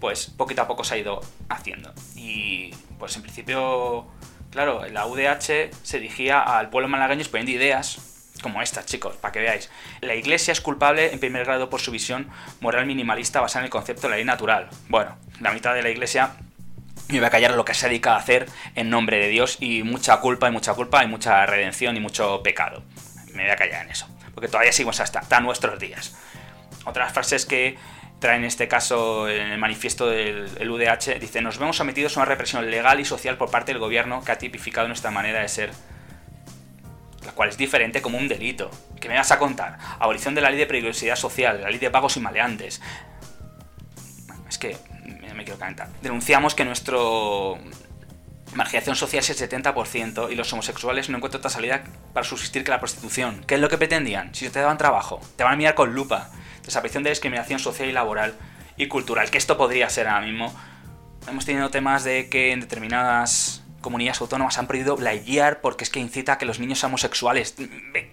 pues 0.01 0.27
poquito 0.27 0.63
a 0.63 0.69
poco 0.69 0.85
se 0.85 0.95
ha 0.95 0.99
ido 0.99 1.21
haciendo. 1.49 1.93
Y 2.15 2.73
pues 2.99 3.17
en 3.17 3.23
principio, 3.23 4.07
claro, 4.51 4.87
la 4.89 5.07
UDH 5.07 5.71
se 5.83 6.01
dirigía 6.01 6.41
al 6.41 6.71
pueblo 6.71 6.89
malagueño 6.89 7.21
exponiendo 7.21 7.53
ideas 7.53 7.99
como 8.43 8.63
estas, 8.63 8.87
chicos, 8.87 9.17
para 9.17 9.33
que 9.33 9.41
veáis. 9.41 9.69
La 10.01 10.15
iglesia 10.15 10.53
es 10.53 10.61
culpable 10.61 11.13
en 11.13 11.19
primer 11.19 11.45
grado 11.45 11.69
por 11.71 11.81
su 11.81 11.91
visión 11.91 12.29
moral 12.61 12.87
minimalista 12.87 13.41
basada 13.41 13.63
en 13.63 13.65
el 13.65 13.71
concepto 13.71 14.03
de 14.03 14.11
la 14.11 14.17
ley 14.17 14.25
natural. 14.25 14.69
Bueno, 14.89 15.17
la 15.41 15.53
mitad 15.53 15.75
de 15.75 15.83
la 15.83 15.91
iglesia 15.91 16.37
me 17.09 17.21
voy 17.21 17.27
a 17.27 17.31
callar 17.31 17.53
lo 17.53 17.65
que 17.65 17.75
se 17.75 17.89
dedica 17.89 18.15
a 18.15 18.19
hacer 18.19 18.47
en 18.75 18.91
nombre 18.91 19.19
de 19.19 19.29
Dios 19.29 19.57
y 19.61 19.83
mucha 19.83 20.19
culpa 20.19 20.49
y 20.49 20.53
mucha 20.53 20.75
culpa 20.75 21.03
y 21.03 21.07
mucha 21.07 21.47
redención 21.47 21.97
y 21.97 22.01
mucho 22.01 22.43
pecado. 22.43 22.83
Me 23.35 23.45
voy 23.45 23.51
a 23.51 23.57
callar 23.57 23.85
en 23.85 23.91
eso, 23.91 24.09
porque 24.35 24.49
todavía 24.49 24.73
seguimos 24.73 25.01
hasta, 25.01 25.41
nuestros 25.41 25.79
días. 25.79 26.17
Otras 26.85 27.13
frases 27.13 27.47
que 27.47 27.79
traen 28.19 28.41
en 28.41 28.47
este 28.47 28.69
caso 28.69 29.29
en 29.29 29.53
el 29.53 29.59
manifiesto 29.59 30.09
del 30.09 30.71
UDH, 30.71 31.19
dice, 31.21 31.41
nos 31.41 31.59
vemos 31.59 31.77
sometidos 31.77 32.17
a 32.17 32.21
una 32.21 32.27
represión 32.27 32.71
legal 32.71 33.01
y 33.01 33.05
social 33.05 33.37
por 33.37 33.51
parte 33.51 33.73
del 33.73 33.79
gobierno 33.79 34.23
que 34.25 34.33
ha 34.33 34.39
tipificado 34.39 34.89
nuestra 34.89 35.11
manera 35.11 35.41
de 35.41 35.49
ser, 35.49 35.71
la 37.25 37.33
cual 37.33 37.49
es 37.49 37.57
diferente 37.57 38.03
como 38.03 38.19
un 38.19 38.29
delito. 38.29 38.71
¿Qué 39.01 39.09
me 39.09 39.15
vas 39.15 39.31
a 39.31 39.39
contar? 39.39 39.79
Abolición 39.99 40.35
de 40.35 40.41
la 40.41 40.51
ley 40.51 40.59
de 40.59 40.67
peligrosidad 40.67 41.17
social, 41.17 41.63
la 41.63 41.71
ley 41.71 41.79
de 41.79 41.91
pagos 41.91 42.17
y 42.17 42.21
maleantes. 42.21 42.83
Es 44.49 44.59
que 44.59 44.77
Denunciamos 46.03 46.55
que 46.55 46.65
nuestro 46.65 47.59
marginación 48.55 48.97
social 48.97 49.21
es 49.21 49.31
el 49.31 49.49
70% 49.49 50.33
y 50.33 50.35
los 50.35 50.53
homosexuales 50.53 51.09
no 51.09 51.17
encuentran 51.17 51.41
otra 51.41 51.51
salida 51.51 51.85
para 52.13 52.25
subsistir 52.25 52.65
que 52.65 52.71
la 52.71 52.81
prostitución. 52.81 53.45
¿Qué 53.47 53.55
es 53.57 53.61
lo 53.61 53.69
que 53.69 53.79
pretendían? 53.79 54.35
Si 54.35 54.49
te 54.49 54.61
daban 54.61 54.79
trabajo, 54.79 55.21
te 55.37 55.45
van 55.45 55.55
a 55.55 55.57
mirar 55.57 55.75
con 55.75 55.95
lupa. 55.95 56.31
Desaparición 56.65 57.03
de 57.03 57.11
discriminación 57.11 57.59
social 57.59 57.89
y 57.89 57.93
laboral 57.93 58.35
y 58.77 58.89
cultural, 58.89 59.31
que 59.31 59.39
esto 59.39 59.57
podría 59.57 59.89
ser 59.91 60.09
ahora 60.09 60.27
mismo. 60.27 60.55
Hemos 61.29 61.45
tenido 61.45 61.71
temas 61.71 62.05
de 62.05 62.29
que 62.29 62.53
en 62.53 62.61
determinadas 62.61 63.63
comunidades 63.81 64.21
autónomas 64.21 64.59
han 64.59 64.67
prohibido 64.67 64.97
guiar 64.97 65.61
porque 65.61 65.85
es 65.85 65.91
que 65.91 66.01
incita 66.01 66.35
a 66.35 66.39
que 66.39 66.47
los 66.47 66.59
niños 66.59 66.79
sean 66.79 66.91
homosexuales. 66.91 67.55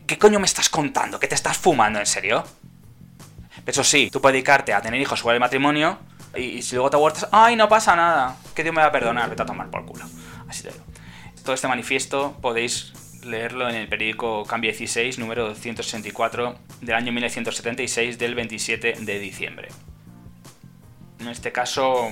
¿Qué 0.06 0.18
coño 0.18 0.40
me 0.40 0.46
estás 0.46 0.70
contando? 0.70 1.20
¿Qué 1.20 1.28
te 1.28 1.36
estás 1.36 1.58
fumando, 1.58 2.00
en 2.00 2.06
serio? 2.06 2.46
Eso 3.66 3.84
sí, 3.84 4.10
tú 4.12 4.22
puedes 4.22 4.34
dedicarte 4.34 4.74
a 4.74 4.82
tener 4.82 5.02
hijos 5.02 5.22
fuera 5.22 5.34
del 5.34 5.40
matrimonio 5.40 5.98
y, 6.36 6.62
si 6.62 6.76
luego 6.76 6.90
te 6.90 6.96
abortas, 6.96 7.28
¡ay, 7.32 7.56
no 7.56 7.70
pasa 7.70 7.96
nada! 7.96 8.38
Que 8.54 8.64
Dios 8.64 8.74
me 8.74 8.82
va 8.82 8.88
a 8.88 8.92
perdonar, 8.92 9.30
vete 9.30 9.42
a 9.42 9.46
tomar 9.46 9.70
por 9.70 9.86
culo. 9.86 10.06
Así 10.48 10.64
te 10.64 10.72
digo. 10.72 10.84
Todo 11.44 11.54
este 11.54 11.68
manifiesto 11.68 12.38
podéis 12.42 12.94
leerlo 13.24 13.70
en 13.70 13.76
el 13.76 13.88
periódico 13.88 14.46
Cambio 14.46 14.72
16, 14.72 15.20
número 15.20 15.48
264, 15.50 16.56
del 16.82 16.96
año 16.96 17.12
1976, 17.12 18.18
del 18.18 18.36
27 18.36 18.96
de 19.00 19.20
diciembre. 19.20 19.70
En 21.20 21.28
este 21.28 21.52
caso, 21.52 22.10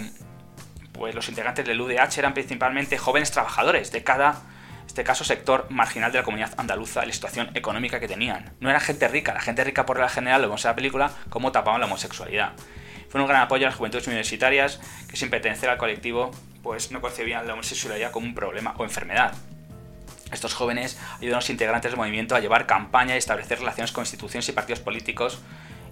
pues 0.92 1.16
los 1.16 1.30
integrantes 1.30 1.66
del 1.66 1.80
UDH 1.80 2.18
eran 2.18 2.34
principalmente 2.34 2.98
jóvenes 2.98 3.32
trabajadores 3.32 3.92
de 3.92 4.04
cada, 4.04 4.42
este 4.88 5.04
caso, 5.04 5.24
sector 5.24 5.68
marginal 5.70 6.12
de 6.12 6.20
la 6.20 6.24
comunidad 6.24 6.54
andaluza, 6.58 7.06
la 7.06 7.14
situación 7.14 7.52
económica 7.56 8.00
que 8.00 8.08
tenían. 8.08 8.54
No 8.60 8.70
era 8.70 8.80
gente 8.80 9.08
rica, 9.08 9.34
la 9.34 9.42
gente 9.42 9.64
rica 9.64 9.86
por 9.86 10.00
la 10.00 10.10
general, 10.10 10.42
lo 10.42 10.48
vemos 10.48 10.66
en 10.66 10.70
la 10.70 10.76
película, 10.76 11.12
cómo 11.30 11.52
tapaban 11.52 11.80
la 11.80 11.88
homosexualidad. 11.88 12.54
Fue 13.14 13.22
un 13.22 13.28
gran 13.28 13.42
apoyo 13.44 13.68
a 13.68 13.70
las 13.70 13.78
juventudes 13.78 14.08
universitarias 14.08 14.80
que 15.08 15.18
sin 15.18 15.30
pertenecer 15.30 15.70
al 15.70 15.78
colectivo 15.78 16.32
pues 16.64 16.92
no 16.92 17.00
concebían 17.00 17.46
la 17.46 17.54
homosexualidad 17.54 18.10
como 18.10 18.26
un 18.26 18.34
problema 18.34 18.74
o 18.76 18.84
enfermedad. 18.84 19.36
Estos 20.32 20.56
jóvenes 20.56 21.00
ayudaron 21.18 21.36
a 21.36 21.42
los 21.42 21.50
integrantes 21.52 21.92
del 21.92 22.00
movimiento 22.00 22.34
a 22.34 22.40
llevar 22.40 22.66
campaña 22.66 23.14
y 23.14 23.20
establecer 23.20 23.60
relaciones 23.60 23.92
con 23.92 24.02
instituciones 24.02 24.50
y 24.50 24.54
partidos 24.54 24.80
políticos 24.80 25.44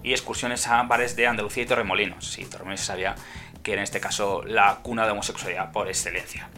y 0.02 0.10
excursiones 0.10 0.66
a 0.66 0.82
bares 0.82 1.14
de 1.14 1.28
Andalucía 1.28 1.62
y 1.62 1.66
Torremolinos. 1.66 2.26
Sí, 2.26 2.44
Torremolinos 2.44 2.84
sabía 2.84 3.14
que 3.62 3.74
en 3.74 3.78
este 3.78 4.00
caso 4.00 4.42
la 4.44 4.80
cuna 4.82 5.04
de 5.04 5.12
homosexualidad 5.12 5.70
por 5.70 5.86
excelencia. 5.86 6.48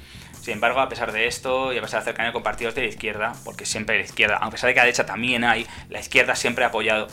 Sin 0.40 0.54
embargo, 0.54 0.80
a 0.80 0.88
pesar 0.88 1.12
de 1.12 1.26
esto 1.26 1.74
y 1.74 1.76
a 1.76 1.82
pesar 1.82 2.00
de 2.00 2.06
cercanía 2.06 2.32
con 2.32 2.42
partidos 2.42 2.74
de 2.74 2.80
la 2.80 2.88
izquierda, 2.88 3.34
porque 3.44 3.66
siempre 3.66 3.98
la 3.98 4.04
izquierda, 4.04 4.38
a 4.38 4.48
pesar 4.48 4.68
de 4.68 4.72
que 4.72 4.80
a 4.80 4.84
la 4.84 4.86
derecha 4.86 5.04
también 5.04 5.44
hay, 5.44 5.66
la 5.90 6.00
izquierda 6.00 6.34
siempre 6.34 6.64
ha 6.64 6.68
apoyado, 6.68 7.08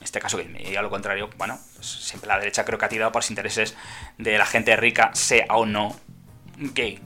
en 0.00 0.04
este 0.04 0.18
caso 0.18 0.38
que 0.38 0.44
me 0.44 0.60
diga 0.60 0.80
lo 0.80 0.88
contrario, 0.88 1.28
bueno, 1.36 1.58
pues 1.74 1.86
siempre 1.86 2.26
la 2.26 2.38
derecha 2.38 2.64
creo 2.64 2.78
que 2.78 2.86
ha 2.86 2.88
tirado 2.88 3.12
por 3.12 3.20
los 3.20 3.30
intereses 3.30 3.76
de 4.16 4.38
la 4.38 4.46
gente 4.46 4.74
rica, 4.76 5.10
sea 5.12 5.44
o 5.50 5.66
no 5.66 5.94
gay. 6.56 6.98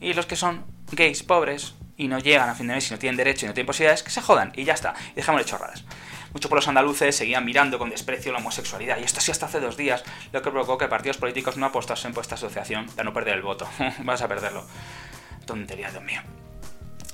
Y 0.00 0.14
los 0.14 0.26
que 0.26 0.36
son 0.36 0.64
gays 0.92 1.24
pobres 1.24 1.74
y 1.96 2.06
no 2.06 2.20
llegan 2.20 2.48
a 2.48 2.54
fin 2.54 2.68
de 2.68 2.74
mes 2.74 2.88
y 2.88 2.92
no 2.92 3.00
tienen 3.00 3.16
derecho 3.16 3.46
y 3.46 3.48
no 3.48 3.54
tienen 3.54 3.66
posibilidades, 3.66 4.04
que 4.04 4.10
se 4.10 4.20
jodan 4.20 4.52
y 4.54 4.62
ya 4.62 4.74
está, 4.74 4.94
y 5.12 5.16
dejamos 5.16 5.42
de 5.42 5.50
chorradas. 5.50 5.84
Muchos 6.32 6.48
pueblos 6.48 6.68
andaluces 6.68 7.16
seguían 7.16 7.44
mirando 7.44 7.78
con 7.78 7.90
desprecio 7.90 8.30
la 8.30 8.38
homosexualidad, 8.38 8.98
y 8.98 9.02
esto 9.02 9.20
sí 9.20 9.32
hasta 9.32 9.46
hace 9.46 9.58
dos 9.58 9.76
días, 9.76 10.04
lo 10.32 10.40
que 10.40 10.50
provocó 10.50 10.78
que 10.78 10.86
partidos 10.86 11.16
políticos 11.16 11.56
no 11.56 11.66
apostasen 11.66 12.14
por 12.14 12.22
esta 12.22 12.36
asociación 12.36 12.86
para 12.86 13.04
no 13.04 13.12
perder 13.12 13.34
el 13.34 13.42
voto. 13.42 13.68
Vas 14.04 14.22
a 14.22 14.28
perderlo. 14.28 14.64
Tontería, 15.46 15.90
Dios 15.90 16.04
mío. 16.04 16.20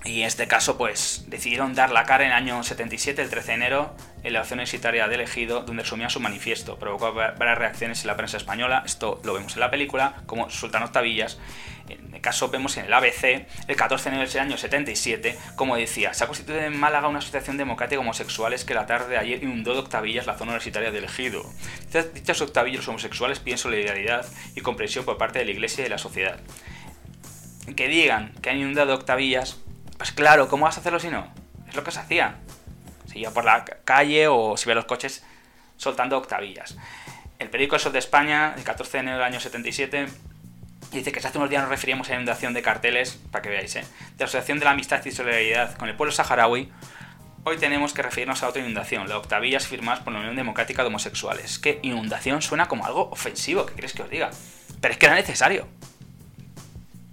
Y 0.04 0.20
en 0.20 0.26
este 0.26 0.46
caso, 0.46 0.76
pues, 0.76 1.24
decidieron 1.28 1.74
dar 1.74 1.90
la 1.90 2.04
cara 2.04 2.24
en 2.24 2.30
el 2.30 2.36
año 2.36 2.62
77, 2.62 3.22
el 3.22 3.30
13 3.30 3.48
de 3.48 3.54
enero, 3.54 3.96
en 4.22 4.34
la 4.34 4.40
acción 4.40 4.58
universitaria 4.58 5.08
de 5.08 5.14
Elegido, 5.14 5.62
donde 5.62 5.82
resumían 5.82 6.10
su 6.10 6.20
manifiesto. 6.20 6.78
Provocó 6.78 7.14
varias 7.14 7.58
reacciones 7.58 8.02
en 8.02 8.08
la 8.08 8.16
prensa 8.16 8.36
española, 8.36 8.82
esto 8.84 9.20
lo 9.24 9.32
vemos 9.32 9.54
en 9.54 9.60
la 9.60 9.70
película, 9.70 10.22
como 10.26 10.50
Sultán 10.50 10.82
Octavillas. 10.82 11.38
En 11.88 12.14
el 12.14 12.20
caso 12.20 12.48
vemos 12.48 12.76
en 12.76 12.84
el 12.84 12.92
ABC, 12.92 13.46
el 13.66 13.76
14 13.76 14.10
de 14.10 14.16
enero 14.16 14.30
del 14.30 14.40
año 14.40 14.56
77, 14.58 15.38
como 15.56 15.76
decía, 15.76 16.12
se 16.12 16.24
ha 16.24 16.26
constituido 16.26 16.62
en 16.62 16.78
Málaga 16.78 17.08
una 17.08 17.18
asociación 17.18 17.56
democrática 17.56 17.96
de 17.96 17.98
homosexuales 17.98 18.64
que 18.64 18.74
la 18.74 18.86
tarde 18.86 19.08
de 19.08 19.18
ayer 19.18 19.42
inundó 19.42 19.72
de 19.72 19.80
octavillas 19.80 20.26
la 20.26 20.34
zona 20.34 20.52
universitaria 20.52 20.90
de 20.90 20.98
Elegido. 20.98 21.44
Dichas 22.14 22.40
octavillas 22.42 22.86
homosexuales 22.88 23.38
piden 23.38 23.58
solidaridad 23.58 24.26
y 24.54 24.60
comprensión 24.60 25.04
por 25.06 25.18
parte 25.18 25.38
de 25.38 25.46
la 25.46 25.50
iglesia 25.50 25.82
y 25.82 25.84
de 25.84 25.90
la 25.90 25.98
sociedad. 25.98 26.40
Que 27.76 27.88
digan 27.88 28.32
que 28.42 28.50
han 28.50 28.58
inundado 28.58 28.94
octavillas 28.94 29.58
pues 29.96 30.12
claro, 30.12 30.48
¿cómo 30.48 30.64
vas 30.64 30.76
a 30.76 30.80
hacerlo 30.80 31.00
si 31.00 31.08
no? 31.08 31.26
Es 31.68 31.74
lo 31.74 31.84
que 31.84 31.90
se 31.90 32.00
hacía. 32.00 32.36
Se 33.06 33.18
iba 33.18 33.30
por 33.30 33.44
la 33.44 33.64
calle 33.64 34.28
o 34.28 34.56
si 34.56 34.68
ve 34.68 34.74
los 34.74 34.84
coches 34.84 35.24
soltando 35.76 36.16
octavillas. 36.16 36.76
El 37.38 37.50
periódico 37.50 37.76
El 37.76 37.82
Sol 37.82 37.92
de 37.92 37.98
España, 37.98 38.54
el 38.56 38.64
14 38.64 38.92
de 38.92 38.98
enero 39.00 39.16
del 39.18 39.26
año 39.26 39.40
77, 39.40 40.06
dice 40.92 41.12
que 41.12 41.18
hace 41.18 41.36
unos 41.36 41.50
días 41.50 41.62
nos 41.62 41.70
referíamos 41.70 42.08
a 42.08 42.10
la 42.10 42.16
inundación 42.16 42.54
de 42.54 42.62
carteles, 42.62 43.18
para 43.30 43.42
que 43.42 43.48
veáis, 43.48 43.74
¿eh? 43.76 43.80
de 43.80 44.18
la 44.18 44.24
Asociación 44.24 44.58
de 44.58 44.64
la 44.64 44.70
Amistad 44.70 45.04
y 45.04 45.10
Solidaridad 45.10 45.76
con 45.76 45.88
el 45.88 45.96
pueblo 45.96 46.12
saharaui. 46.12 46.72
Hoy 47.46 47.58
tenemos 47.58 47.92
que 47.92 48.02
referirnos 48.02 48.42
a 48.42 48.48
otra 48.48 48.62
inundación, 48.62 49.08
la 49.08 49.18
octavillas 49.18 49.66
firmadas 49.66 50.00
por 50.00 50.12
la 50.12 50.20
Unión 50.20 50.36
Democrática 50.36 50.82
de 50.82 50.88
Homosexuales. 50.88 51.58
Que 51.58 51.80
inundación 51.82 52.40
suena 52.40 52.68
como 52.68 52.86
algo 52.86 53.10
ofensivo, 53.10 53.66
¿qué 53.66 53.74
queréis 53.74 53.92
que 53.92 54.02
os 54.02 54.08
diga? 54.08 54.30
Pero 54.80 54.92
es 54.92 54.98
que 54.98 55.06
era 55.06 55.14
necesario. 55.14 55.68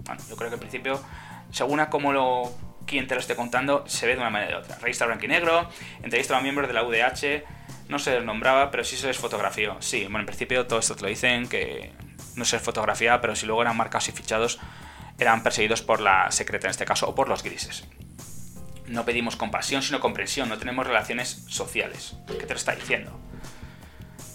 Bueno, 0.06 0.22
yo 0.30 0.38
creo 0.38 0.50
que 0.50 0.56
en 0.56 0.60
principio, 0.62 1.04
según 1.52 1.82
a 1.82 1.90
cómo 1.90 2.14
lo 2.14 2.54
quien 2.92 3.08
te 3.08 3.16
lo 3.16 3.22
esté 3.22 3.38
contando 3.38 3.86
se 3.88 4.06
ve 4.06 4.16
de 4.16 4.20
una 4.20 4.30
manera 4.30 4.58
u 4.58 4.60
otra. 4.60 4.78
Revista 4.78 5.06
blanco 5.06 5.24
y 5.24 5.30
negro, 5.30 5.70
entrevista 6.04 6.38
a 6.38 6.42
miembros 6.42 6.68
de 6.68 6.74
la 6.74 6.84
UDH, 6.84 7.44
no 7.88 8.00
se 8.00 8.12
les 8.12 8.26
nombraba, 8.26 8.70
pero 8.70 8.84
sí 8.84 8.98
se 8.98 9.08
les 9.08 9.18
fotografió. 9.18 9.78
Sí, 9.80 10.04
bueno, 10.04 10.20
en 10.20 10.26
principio 10.26 10.68
todo 10.68 10.80
esto 10.80 10.96
te 10.96 11.04
lo 11.04 11.08
dicen, 11.08 11.48
que 11.48 11.94
no 12.36 12.44
se 12.44 12.58
les 12.58 12.66
fotografía, 12.66 13.22
pero 13.22 13.34
si 13.36 13.46
luego 13.46 13.62
eran 13.62 13.78
marcados 13.78 14.10
y 14.10 14.12
fichados, 14.12 14.60
eran 15.18 15.42
perseguidos 15.42 15.82
por 15.82 16.02
la 16.02 16.30
secreta 16.32 16.68
en 16.68 16.72
este 16.72 16.84
caso, 16.84 17.08
o 17.08 17.16
por 17.16 17.30
los 17.30 17.44
grises. 17.44 17.88
No 18.88 19.06
pedimos 19.06 19.38
compasión, 19.38 19.82
sino 19.82 20.02
comprensión, 20.02 20.50
no 20.50 20.58
tenemos 20.58 20.86
relaciones 20.86 21.46
sociales. 21.48 22.18
¿Qué 22.28 22.46
te 22.46 22.54
lo 22.54 22.58
está 22.60 22.76
diciendo? 22.76 23.18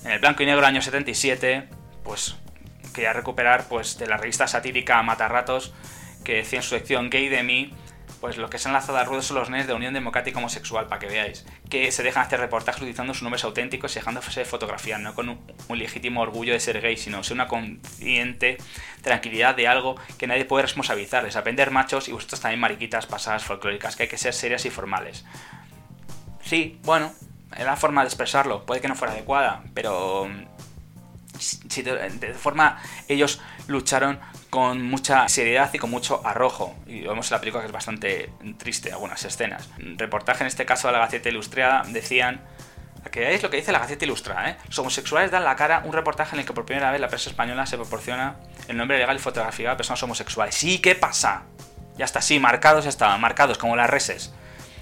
En 0.02 0.12
el 0.12 0.18
blanco 0.18 0.42
y 0.42 0.46
negro 0.46 0.64
año 0.64 0.80
77, 0.80 1.68
pues 2.04 2.36
quería 2.94 3.12
recuperar 3.12 3.68
pues 3.68 3.98
de 3.98 4.06
la 4.06 4.16
revista 4.16 4.46
satírica 4.46 5.02
Matarratos, 5.02 5.74
que 6.24 6.36
decía 6.36 6.60
en 6.60 6.62
su 6.62 6.70
sección 6.70 7.10
Gay 7.10 7.28
de 7.28 7.42
mí, 7.42 7.74
pues 8.26 8.38
los 8.38 8.50
que 8.50 8.58
se 8.58 8.68
han 8.68 8.72
lanzado 8.72 8.98
al 8.98 9.06
ruedo 9.06 9.22
son 9.22 9.38
los 9.38 9.50
nenes 9.50 9.68
de 9.68 9.72
Unión 9.72 9.94
Democrática 9.94 10.38
Homosexual, 10.38 10.88
para 10.88 10.98
que 10.98 11.06
veáis, 11.06 11.46
que 11.70 11.92
se 11.92 12.02
dejan 12.02 12.24
hacer 12.24 12.40
reportajes 12.40 12.82
utilizando 12.82 13.14
sus 13.14 13.22
nombres 13.22 13.44
auténticos 13.44 13.92
y 13.92 14.00
dejándose 14.00 14.44
fotografías, 14.44 14.98
no 14.98 15.14
con 15.14 15.28
un, 15.28 15.78
legítimo 15.78 16.22
orgullo 16.22 16.52
de 16.52 16.58
ser 16.58 16.80
gay, 16.80 16.96
sino 16.96 17.22
ser 17.22 17.34
una 17.34 17.46
consciente 17.46 18.56
tranquilidad 19.00 19.54
de 19.54 19.68
algo 19.68 19.94
que 20.18 20.26
nadie 20.26 20.44
puede 20.44 20.62
responsabilizarles, 20.62 21.36
aprender 21.36 21.70
machos 21.70 22.08
y 22.08 22.12
vosotros 22.12 22.40
también 22.40 22.58
mariquitas 22.58 23.06
pasadas 23.06 23.44
folclóricas, 23.44 23.94
que 23.94 24.02
hay 24.02 24.08
que 24.08 24.18
ser 24.18 24.34
serias 24.34 24.66
y 24.66 24.70
formales. 24.70 25.24
Sí, 26.42 26.80
bueno, 26.82 27.12
era 27.52 27.66
la 27.66 27.76
forma 27.76 28.00
de 28.00 28.08
expresarlo, 28.08 28.66
puede 28.66 28.80
que 28.80 28.88
no 28.88 28.96
fuera 28.96 29.14
adecuada, 29.14 29.62
pero 29.72 30.28
si 31.38 31.82
de 31.82 32.34
forma 32.34 32.82
ellos 33.06 33.40
lucharon 33.66 34.20
con 34.50 34.82
mucha 34.82 35.28
seriedad 35.28 35.70
y 35.72 35.78
con 35.78 35.90
mucho 35.90 36.26
arrojo. 36.26 36.74
Y 36.86 37.02
vemos 37.02 37.30
en 37.30 37.34
la 37.34 37.40
película 37.40 37.62
que 37.62 37.66
es 37.66 37.72
bastante 37.72 38.30
triste 38.58 38.92
algunas 38.92 39.24
escenas. 39.24 39.68
Reportaje 39.78 40.44
en 40.44 40.48
este 40.48 40.64
caso 40.64 40.88
de 40.88 40.92
la 40.92 41.00
Gaceta 41.00 41.28
Ilustrada 41.28 41.82
decían 41.88 42.40
que 43.10 43.20
veáis 43.20 43.42
lo 43.42 43.50
que 43.50 43.56
dice 43.56 43.72
la 43.72 43.78
Gaceta 43.78 44.04
Ilustrada, 44.04 44.50
¿eh? 44.50 44.56
Los 44.66 44.78
homosexuales 44.78 45.30
dan 45.30 45.44
la 45.44 45.56
cara 45.56 45.82
un 45.84 45.92
reportaje 45.92 46.34
en 46.34 46.40
el 46.40 46.46
que 46.46 46.52
por 46.52 46.66
primera 46.66 46.90
vez 46.90 47.00
la 47.00 47.08
prensa 47.08 47.30
española 47.30 47.66
se 47.66 47.76
proporciona 47.76 48.36
el 48.68 48.76
nombre 48.76 48.98
legal 48.98 49.16
y 49.16 49.18
fotografía 49.20 49.70
de 49.70 49.76
personas 49.76 50.02
homosexuales. 50.02 50.54
Sí, 50.54 50.80
¿qué 50.80 50.94
pasa? 50.94 51.44
Ya 51.96 52.04
está, 52.04 52.20
sí, 52.20 52.38
marcados 52.40 52.84
estaban, 52.84 53.20
marcados 53.20 53.58
como 53.58 53.76
las 53.76 53.88
reses. 53.88 54.34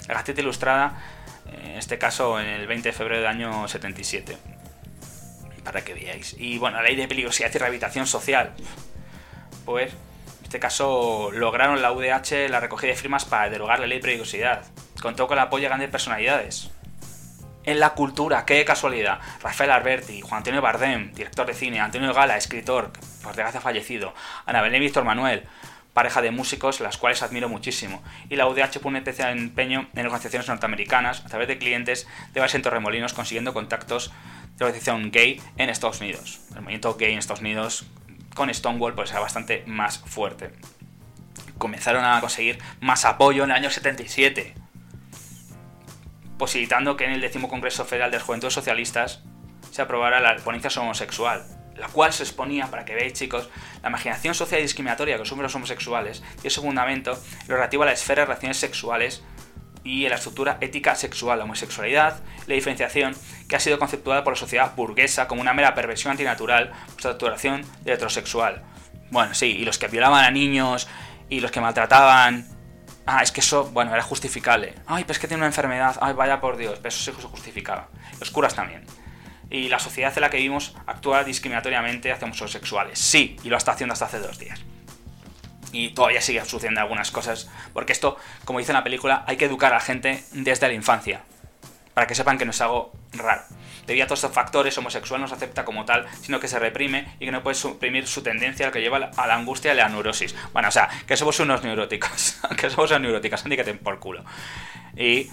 La 0.08 0.14
Gaceta 0.14 0.40
Ilustrada, 0.40 1.02
en 1.52 1.76
este 1.76 1.98
caso 1.98 2.40
en 2.40 2.46
el 2.46 2.66
20 2.66 2.88
de 2.88 2.92
febrero 2.92 3.20
del 3.20 3.26
año 3.26 3.68
77. 3.68 4.36
Para 5.64 5.82
que 5.82 5.94
veáis. 5.94 6.36
Y 6.38 6.58
bueno, 6.58 6.76
la 6.76 6.82
ley 6.82 6.96
de 6.96 7.08
peligrosidad 7.08 7.50
y 7.52 7.58
rehabilitación 7.58 8.06
social 8.06 8.54
pues 9.64 9.92
en 9.92 10.44
este 10.44 10.60
caso 10.60 11.30
lograron 11.32 11.82
la 11.82 11.92
UDH 11.92 12.48
la 12.48 12.60
recogida 12.60 12.90
de 12.90 12.96
firmas 12.96 13.24
para 13.24 13.48
derogar 13.50 13.80
la 13.80 13.86
ley 13.86 13.98
de 13.98 14.02
peligrosidad. 14.02 14.62
Contó 15.00 15.26
con 15.26 15.38
el 15.38 15.44
apoyo 15.44 15.62
de 15.62 15.68
grandes 15.68 15.90
personalidades. 15.90 16.70
En 17.64 17.80
la 17.80 17.94
cultura, 17.94 18.44
qué 18.44 18.62
casualidad. 18.64 19.20
Rafael 19.42 19.70
Alberti, 19.70 20.20
Juan 20.20 20.38
Antonio 20.38 20.60
Bardem, 20.60 21.12
director 21.12 21.46
de 21.46 21.54
cine, 21.54 21.80
Antonio 21.80 22.12
Gala, 22.12 22.36
escritor, 22.36 22.92
por 23.22 23.34
desgracia 23.34 23.60
fallecido, 23.60 24.12
Ana 24.44 24.60
Belén 24.60 24.82
y 24.82 24.84
Víctor 24.84 25.04
Manuel, 25.04 25.44
pareja 25.94 26.20
de 26.20 26.30
músicos, 26.30 26.80
las 26.80 26.98
cuales 26.98 27.22
admiro 27.22 27.48
muchísimo. 27.48 28.02
Y 28.28 28.36
la 28.36 28.46
UDH 28.46 28.80
pone 28.82 28.98
especial 28.98 29.36
empeño 29.36 29.88
en 29.94 30.04
organizaciones 30.04 30.46
norteamericanas 30.46 31.24
a 31.24 31.28
través 31.28 31.48
de 31.48 31.56
clientes 31.56 32.06
de 32.34 32.40
varios 32.40 32.60
Torremolinos, 32.60 33.14
consiguiendo 33.14 33.54
contactos 33.54 34.12
de 34.56 34.60
la 34.60 34.66
organización 34.66 35.10
gay 35.10 35.40
en 35.56 35.70
Estados 35.70 36.00
Unidos. 36.00 36.40
El 36.54 36.62
movimiento 36.62 36.94
gay 36.96 37.12
en 37.12 37.18
Estados 37.18 37.40
Unidos 37.40 37.86
con 38.34 38.52
Stonewall 38.52 38.94
pues 38.94 39.10
era 39.10 39.20
bastante 39.20 39.64
más 39.66 39.98
fuerte. 39.98 40.50
Comenzaron 41.58 42.04
a 42.04 42.20
conseguir 42.20 42.58
más 42.80 43.04
apoyo 43.04 43.44
en 43.44 43.50
el 43.50 43.56
año 43.56 43.70
77, 43.70 44.54
posibilitando 46.36 46.96
que 46.96 47.04
en 47.04 47.12
el 47.12 47.20
décimo 47.20 47.48
Congreso 47.48 47.84
Federal 47.84 48.10
de 48.10 48.18
las 48.18 48.26
Juventudes 48.26 48.54
Socialistas 48.54 49.22
se 49.70 49.82
aprobara 49.82 50.20
la 50.20 50.36
ponencia 50.36 50.70
homosexual, 50.80 51.44
la 51.76 51.88
cual 51.88 52.12
se 52.12 52.22
exponía, 52.22 52.68
para 52.68 52.84
que 52.84 52.94
veáis 52.94 53.14
chicos, 53.14 53.48
la 53.82 53.88
imaginación 53.88 54.34
social 54.34 54.60
y 54.60 54.64
discriminatoria 54.64 55.18
que 55.18 55.24
sufren 55.24 55.44
los 55.44 55.54
homosexuales 55.54 56.22
y 56.42 56.50
su 56.50 56.62
fundamento 56.62 57.18
lo 57.48 57.56
relativo 57.56 57.82
a 57.82 57.86
la 57.86 57.92
esfera 57.92 58.22
de 58.22 58.26
relaciones 58.26 58.56
sexuales 58.58 59.22
y 59.84 60.04
en 60.04 60.10
la 60.10 60.16
estructura 60.16 60.56
ética 60.60 60.94
sexual, 60.94 61.38
la 61.38 61.44
homosexualidad, 61.44 62.22
la 62.46 62.54
diferenciación 62.54 63.14
que 63.48 63.56
ha 63.56 63.60
sido 63.60 63.78
conceptuada 63.78 64.24
por 64.24 64.32
la 64.32 64.38
sociedad 64.38 64.74
burguesa 64.74 65.28
como 65.28 65.42
una 65.42 65.52
mera 65.52 65.74
perversión 65.74 66.12
antinatural 66.12 66.72
por 66.92 67.02
su 67.02 67.08
actuación 67.08 67.62
de 67.82 67.92
heterosexual. 67.92 68.62
Bueno, 69.10 69.34
sí, 69.34 69.46
y 69.46 69.64
los 69.64 69.78
que 69.78 69.88
violaban 69.88 70.24
a 70.24 70.30
niños 70.30 70.88
y 71.28 71.40
los 71.40 71.50
que 71.50 71.60
maltrataban. 71.60 72.48
Ah, 73.06 73.22
es 73.22 73.30
que 73.30 73.40
eso, 73.40 73.66
bueno, 73.66 73.92
era 73.92 74.02
justificable. 74.02 74.74
Ay, 74.86 75.04
pues 75.04 75.18
que 75.18 75.28
tiene 75.28 75.42
una 75.42 75.48
enfermedad. 75.48 75.96
Ay, 76.00 76.14
vaya 76.14 76.40
por 76.40 76.56
Dios, 76.56 76.78
pero 76.78 76.88
eso 76.88 77.12
se 77.12 77.12
justificaba. 77.12 77.88
Los 78.18 78.30
curas 78.30 78.54
también. 78.54 78.86
Y 79.50 79.68
la 79.68 79.78
sociedad 79.78 80.12
en 80.16 80.22
la 80.22 80.30
que 80.30 80.38
vivimos 80.38 80.74
actúa 80.86 81.22
discriminatoriamente 81.22 82.10
hacia 82.10 82.26
homosexuales. 82.26 82.98
Sí, 82.98 83.36
y 83.44 83.50
lo 83.50 83.58
está 83.58 83.72
haciendo 83.72 83.92
hasta 83.92 84.06
hace 84.06 84.18
dos 84.18 84.38
días 84.38 84.64
y 85.74 85.90
todavía 85.90 86.20
sigue 86.20 86.42
sucediendo 86.44 86.80
algunas 86.80 87.10
cosas, 87.10 87.50
porque 87.72 87.92
esto, 87.92 88.16
como 88.44 88.60
dice 88.60 88.70
en 88.70 88.76
la 88.76 88.84
película, 88.84 89.24
hay 89.26 89.36
que 89.36 89.46
educar 89.46 89.72
a 89.72 89.76
la 89.76 89.80
gente 89.80 90.24
desde 90.32 90.68
la 90.68 90.72
infancia, 90.72 91.22
para 91.94 92.06
que 92.06 92.14
sepan 92.14 92.38
que 92.38 92.44
no 92.44 92.52
es 92.52 92.60
algo 92.60 92.92
raro. 93.12 93.42
Debido 93.86 94.04
a 94.04 94.06
todos 94.06 94.20
estos 94.20 94.32
factores, 94.32 94.78
homosexual 94.78 95.20
no 95.20 95.26
se 95.26 95.34
acepta 95.34 95.64
como 95.64 95.84
tal, 95.84 96.06
sino 96.22 96.38
que 96.38 96.48
se 96.48 96.58
reprime 96.58 97.16
y 97.18 97.26
que 97.26 97.32
no 97.32 97.42
puede 97.42 97.56
suprimir 97.56 98.06
su 98.06 98.22
tendencia, 98.22 98.66
lo 98.66 98.72
que 98.72 98.80
lleva 98.80 99.10
a 99.16 99.26
la 99.26 99.34
angustia 99.34 99.74
y 99.74 99.78
a 99.78 99.82
la 99.82 99.88
neurosis. 99.88 100.34
Bueno, 100.52 100.68
o 100.68 100.70
sea, 100.70 100.88
que 101.06 101.16
somos 101.16 101.38
unos 101.40 101.62
neuróticos, 101.64 102.38
que 102.56 102.70
somos 102.70 102.90
unos 102.90 103.02
neuróticos, 103.02 103.42
te 103.42 103.74
por 103.74 103.98
culo. 103.98 104.24
Y 104.96 105.28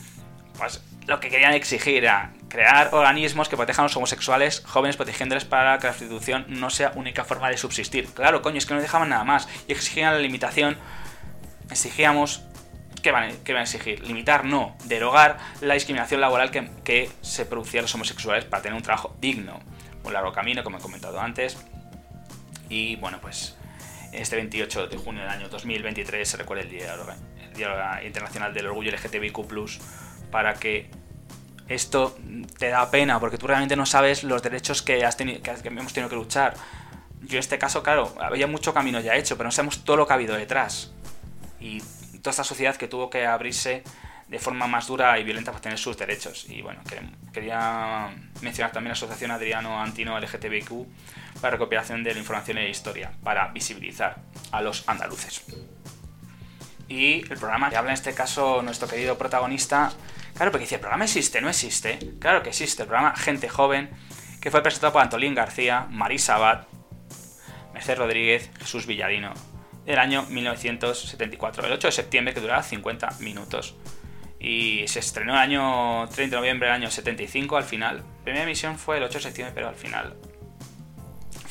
pues 0.57 0.81
lo 1.11 1.19
que 1.19 1.29
querían 1.29 1.53
exigir 1.53 2.05
era 2.05 2.31
crear 2.47 2.89
organismos 2.93 3.49
que 3.49 3.57
protejan 3.57 3.83
a 3.83 3.87
los 3.87 3.97
homosexuales 3.97 4.63
jóvenes, 4.65 4.95
protegiéndoles 4.95 5.43
para 5.43 5.77
que 5.77 5.87
la 5.87 5.93
prostitución 5.93 6.45
no 6.47 6.69
sea 6.69 6.93
única 6.95 7.25
forma 7.25 7.49
de 7.49 7.57
subsistir. 7.57 8.07
Claro, 8.13 8.41
coño, 8.41 8.57
es 8.57 8.65
que 8.65 8.73
no 8.73 8.81
dejaban 8.81 9.09
nada 9.09 9.25
más. 9.25 9.49
Y 9.67 9.73
exigían 9.73 10.13
la 10.13 10.19
limitación. 10.19 10.77
Exigíamos. 11.69 12.43
¿Qué 13.03 13.11
van, 13.11 13.35
qué 13.43 13.51
van 13.51 13.61
a 13.61 13.63
exigir? 13.63 14.07
Limitar, 14.07 14.45
no. 14.45 14.77
Derogar 14.85 15.37
la 15.59 15.73
discriminación 15.73 16.21
laboral 16.21 16.49
que, 16.49 16.69
que 16.85 17.09
se 17.21 17.45
producía 17.45 17.81
a 17.81 17.83
los 17.83 17.93
homosexuales 17.93 18.45
para 18.45 18.63
tener 18.63 18.77
un 18.77 18.83
trabajo 18.83 19.17
digno. 19.19 19.59
Un 20.05 20.13
largo 20.13 20.31
camino, 20.31 20.63
como 20.63 20.77
he 20.77 20.81
comentado 20.81 21.19
antes. 21.19 21.57
Y 22.69 22.95
bueno, 22.95 23.19
pues 23.21 23.57
este 24.13 24.37
28 24.37 24.87
de 24.87 24.95
junio 24.95 25.23
del 25.23 25.29
año 25.29 25.49
2023 25.49 26.25
se 26.25 26.37
recuerda 26.37 26.63
el 26.63 26.69
Día, 26.69 26.95
el 27.41 27.53
Día 27.53 28.01
Internacional 28.05 28.53
del 28.53 28.67
Orgullo 28.67 28.91
LGTBIQ, 28.91 29.41
para 30.31 30.53
que 30.53 31.00
esto 31.67 32.17
te 32.57 32.69
da 32.69 32.89
pena, 32.91 33.19
porque 33.19 33.37
tú 33.37 33.47
realmente 33.47 33.75
no 33.75 33.85
sabes 33.85 34.23
los 34.23 34.41
derechos 34.41 34.81
que, 34.81 35.05
has 35.05 35.17
tenido, 35.17 35.41
que 35.41 35.51
hemos 35.67 35.93
tenido 35.93 36.09
que 36.09 36.15
luchar. 36.15 36.55
Yo 37.21 37.33
en 37.33 37.39
este 37.39 37.57
caso, 37.57 37.83
claro, 37.83 38.13
había 38.19 38.47
mucho 38.47 38.73
camino 38.73 38.99
ya 38.99 39.15
hecho, 39.15 39.37
pero 39.37 39.47
no 39.47 39.51
sabemos 39.51 39.83
todo 39.83 39.97
lo 39.97 40.07
que 40.07 40.13
ha 40.13 40.15
habido 40.15 40.35
detrás. 40.35 40.91
Y 41.59 41.81
toda 42.21 42.31
esta 42.31 42.43
sociedad 42.43 42.75
que 42.75 42.87
tuvo 42.87 43.09
que 43.09 43.25
abrirse 43.25 43.83
de 44.31 44.39
forma 44.39 44.65
más 44.65 44.87
dura 44.87 45.19
y 45.19 45.25
violenta 45.25 45.51
para 45.51 45.61
tener 45.61 45.77
sus 45.77 45.97
derechos. 45.97 46.45
Y 46.49 46.61
bueno, 46.61 46.79
quería 47.33 48.09
mencionar 48.41 48.71
también 48.71 48.89
la 48.89 48.93
Asociación 48.93 49.29
Adriano 49.29 49.81
Antino 49.81 50.17
LGTBIQ 50.17 50.71
para 51.41 51.51
recuperación 51.51 52.01
de 52.01 52.13
la 52.13 52.19
información 52.19 52.57
y 52.57 52.61
la 52.61 52.69
historia, 52.69 53.11
para 53.23 53.49
visibilizar 53.49 54.15
a 54.51 54.61
los 54.61 54.87
andaluces. 54.87 55.43
Y 56.87 57.21
el 57.29 57.37
programa 57.37 57.69
que 57.69 57.75
habla 57.75 57.91
en 57.91 57.95
este 57.95 58.13
caso 58.13 58.61
nuestro 58.61 58.87
querido 58.87 59.17
protagonista, 59.17 59.91
claro, 60.35 60.51
porque 60.51 60.65
dice, 60.65 60.75
el 60.75 60.81
programa 60.81 61.05
existe, 61.05 61.41
no 61.41 61.49
existe. 61.49 61.99
Claro 62.19 62.43
que 62.43 62.49
existe, 62.49 62.83
el 62.83 62.87
programa 62.87 63.15
Gente 63.15 63.49
Joven, 63.49 63.89
que 64.39 64.51
fue 64.51 64.63
presentado 64.63 64.93
por 64.93 65.01
Antolín 65.01 65.35
García, 65.35 65.87
Marisa 65.89 66.35
Abad, 66.35 66.67
Mercedes 67.73 67.99
Rodríguez, 67.99 68.49
Jesús 68.59 68.85
Villarino, 68.85 69.33
del 69.85 69.99
año 69.99 70.23
1974, 70.23 71.65
el 71.65 71.73
8 71.73 71.87
de 71.87 71.91
septiembre, 71.91 72.33
que 72.33 72.41
duraba 72.41 72.63
50 72.63 73.09
minutos. 73.19 73.75
Y 74.39 74.87
se 74.87 74.99
estrenó 74.99 75.33
el 75.33 75.39
año 75.39 76.07
30 76.09 76.35
de 76.35 76.39
noviembre 76.39 76.67
del 76.67 76.75
año 76.75 76.89
75 76.89 77.57
al 77.57 77.63
final. 77.63 77.97
La 77.97 78.23
primera 78.23 78.43
emisión 78.43 78.77
fue 78.79 78.97
el 78.97 79.03
8 79.03 79.19
de 79.19 79.23
septiembre, 79.23 79.53
pero 79.53 79.69
al 79.69 79.75
final 79.75 80.15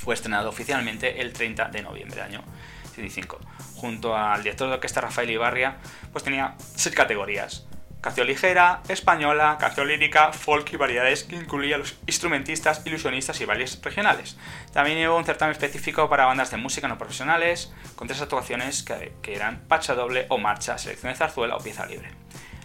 fue 0.00 0.14
estrenado 0.14 0.48
oficialmente 0.48 1.20
el 1.20 1.32
30 1.32 1.68
de 1.68 1.82
noviembre 1.82 2.16
del 2.16 2.24
año 2.24 2.44
75. 2.86 3.38
Junto 3.76 4.16
al 4.16 4.42
director 4.42 4.68
de 4.68 4.74
orquesta 4.74 5.00
Rafael 5.00 5.30
Ibarria, 5.30 5.76
pues 6.10 6.24
tenía 6.24 6.56
seis 6.58 6.94
categorías. 6.94 7.66
Canción 8.00 8.26
ligera, 8.26 8.82
española, 8.88 9.58
canción 9.60 9.86
lírica, 9.86 10.32
folk 10.32 10.72
y 10.72 10.76
variedades 10.76 11.24
que 11.24 11.36
incluía 11.36 11.76
los 11.76 11.98
instrumentistas, 12.06 12.80
ilusionistas 12.86 13.38
y 13.42 13.44
bailes 13.44 13.78
regionales. 13.82 14.38
También 14.72 15.06
hubo 15.06 15.18
un 15.18 15.26
certamen 15.26 15.52
específico 15.52 16.08
para 16.08 16.24
bandas 16.24 16.50
de 16.50 16.56
música 16.56 16.88
no 16.88 16.96
profesionales, 16.96 17.70
con 17.96 18.08
tres 18.08 18.22
actuaciones 18.22 18.82
que, 18.82 19.12
eran 19.34 19.60
pacha 19.68 19.94
doble 19.94 20.24
o 20.30 20.38
marcha, 20.38 20.78
selección 20.78 21.12
de 21.12 21.18
zarzuela 21.18 21.56
o 21.56 21.60
pieza 21.60 21.84
libre. 21.84 22.08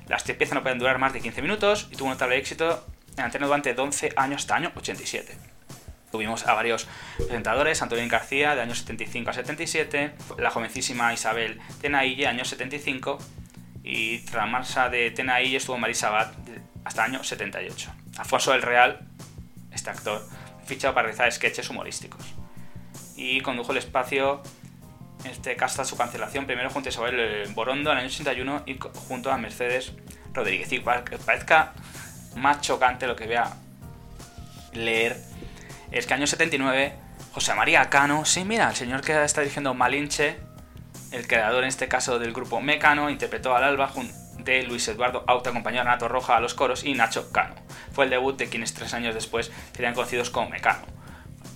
Las 0.07 0.23
tres 0.23 0.37
piezas 0.37 0.55
no 0.55 0.61
pueden 0.61 0.79
durar 0.79 0.99
más 0.99 1.11
de 1.11 1.19
15 1.19 1.41
minutos 1.41 1.89
y 1.91 1.97
tuvo 1.97 2.07
un 2.07 2.13
notable 2.13 2.37
éxito 2.37 2.85
en 3.17 3.25
antena 3.25 3.45
durante 3.45 3.75
11 3.77 4.13
años 4.15 4.43
hasta 4.43 4.55
año 4.55 4.71
87. 4.73 5.37
Tuvimos 6.11 6.47
a 6.47 6.53
varios 6.53 6.87
presentadores, 7.17 7.81
Antonio 7.81 8.07
García 8.07 8.55
de 8.55 8.61
años 8.61 8.79
75 8.79 9.31
a 9.31 9.33
77, 9.33 10.13
la 10.37 10.49
jovencísima 10.49 11.13
Isabel 11.13 11.59
Tenaille, 11.81 12.25
años 12.25 12.47
75, 12.47 13.19
y 13.87 14.17
tras 14.19 14.45
la 14.45 14.45
marcha 14.47 14.89
de 14.89 15.11
Tenaille 15.11 15.57
estuvo 15.57 15.77
Marisa 15.77 16.07
Abad 16.07 16.31
hasta 16.83 17.05
el 17.05 17.11
año 17.13 17.23
78. 17.23 17.93
Afonso 18.17 18.51
del 18.51 18.63
Real, 18.63 18.99
este 19.71 19.91
actor, 19.91 20.27
fichado 20.65 20.95
para 20.95 21.05
realizar 21.05 21.31
sketches 21.31 21.69
humorísticos. 21.69 22.25
Y 23.15 23.41
condujo 23.41 23.73
el 23.73 23.77
espacio, 23.77 24.41
en 25.23 25.31
este 25.31 25.55
caso 25.55 25.73
hasta 25.73 25.85
su 25.85 25.97
cancelación, 25.97 26.47
primero 26.47 26.71
junto 26.71 26.89
a 26.89 26.91
Isabel 26.91 27.47
Borondo 27.53 27.91
en 27.91 27.99
el 27.99 28.05
año 28.05 28.11
81 28.11 28.63
y 28.65 28.79
junto 29.07 29.31
a 29.31 29.37
Mercedes 29.37 29.93
Rodríguez. 30.33 30.71
Y 30.71 30.79
para 30.79 31.03
que 31.03 31.19
parezca 31.19 31.73
más 32.35 32.61
chocante 32.61 33.05
lo 33.05 33.15
que 33.15 33.27
voy 33.27 33.35
a 33.35 33.53
leer 34.73 35.15
es 35.91 36.07
que 36.07 36.13
año 36.15 36.25
79, 36.25 36.95
José 37.33 37.53
María 37.53 37.87
Cano, 37.91 38.25
sí, 38.25 38.45
mira, 38.45 38.67
el 38.67 38.75
señor 38.75 39.01
que 39.01 39.23
está 39.23 39.41
dirigiendo 39.41 39.75
Malinche, 39.75 40.39
el 41.11 41.27
creador 41.27 41.63
en 41.63 41.69
este 41.69 41.87
caso 41.87 42.19
del 42.19 42.33
grupo 42.33 42.61
Mecano, 42.61 43.09
interpretó 43.09 43.55
al 43.55 43.63
alba 43.63 43.91
de 44.39 44.63
Luis 44.63 44.87
Eduardo 44.87 45.23
Auto, 45.27 45.49
acompañó 45.49 45.81
a 45.81 45.83
Nato 45.83 46.07
Roja 46.07 46.37
a 46.37 46.39
los 46.39 46.53
coros 46.53 46.83
y 46.83 46.93
Nacho 46.93 47.31
Cano. 47.31 47.55
Fue 47.91 48.05
el 48.05 48.11
debut 48.11 48.37
de 48.37 48.47
quienes 48.47 48.73
tres 48.73 48.93
años 48.93 49.15
después 49.15 49.51
serían 49.73 49.93
conocidos 49.93 50.29
como 50.29 50.49
Mecano. 50.49 50.85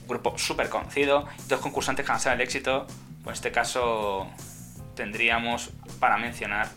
grupo 0.08 0.38
súper 0.38 0.70
conocido, 0.70 1.28
dos 1.48 1.60
concursantes 1.60 2.06
que 2.06 2.12
han 2.12 2.34
el 2.34 2.42
éxito, 2.42 2.88
pues 3.24 3.28
en 3.28 3.34
este 3.34 3.52
caso 3.52 4.28
tendríamos 4.96 5.70
para 6.00 6.18
mencionar 6.18 6.68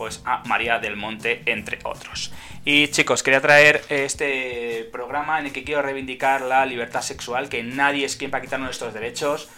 pues 0.00 0.22
a 0.24 0.42
María 0.46 0.78
del 0.78 0.96
Monte, 0.96 1.42
entre 1.44 1.78
otros. 1.84 2.32
Y 2.64 2.88
chicos, 2.88 3.22
quería 3.22 3.42
traer 3.42 3.84
este 3.90 4.88
programa 4.90 5.38
en 5.38 5.46
el 5.46 5.52
que 5.52 5.62
quiero 5.62 5.82
reivindicar 5.82 6.40
la 6.40 6.64
libertad 6.64 7.02
sexual, 7.02 7.50
que 7.50 7.62
nadie 7.62 8.06
es 8.06 8.16
quien 8.16 8.30
para 8.30 8.42
quitarnos 8.42 8.68
nuestros 8.68 8.94
derechos 8.94 9.50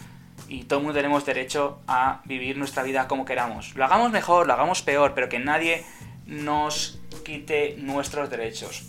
y 0.53 0.65
todo 0.65 0.81
el 0.81 0.85
mundo 0.85 0.99
tenemos 0.99 1.25
derecho 1.25 1.81
a 1.87 2.21
vivir 2.27 2.59
nuestra 2.59 2.83
vida 2.83 3.09
como 3.09 3.25
queramos. 3.25 3.75
Lo 3.75 3.87
hagamos 3.87 4.12
mejor, 4.12 4.47
lo 4.47 4.53
hagamos 4.53 4.83
peor, 4.83 5.15
pero 5.15 5.31
que 5.31 5.38
nadie 5.38 5.83
nos 6.27 7.01
quite 7.25 7.77
nuestros 7.79 8.29
derechos. 8.29 8.87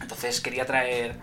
Entonces 0.00 0.40
quería 0.40 0.64
traer 0.64 1.18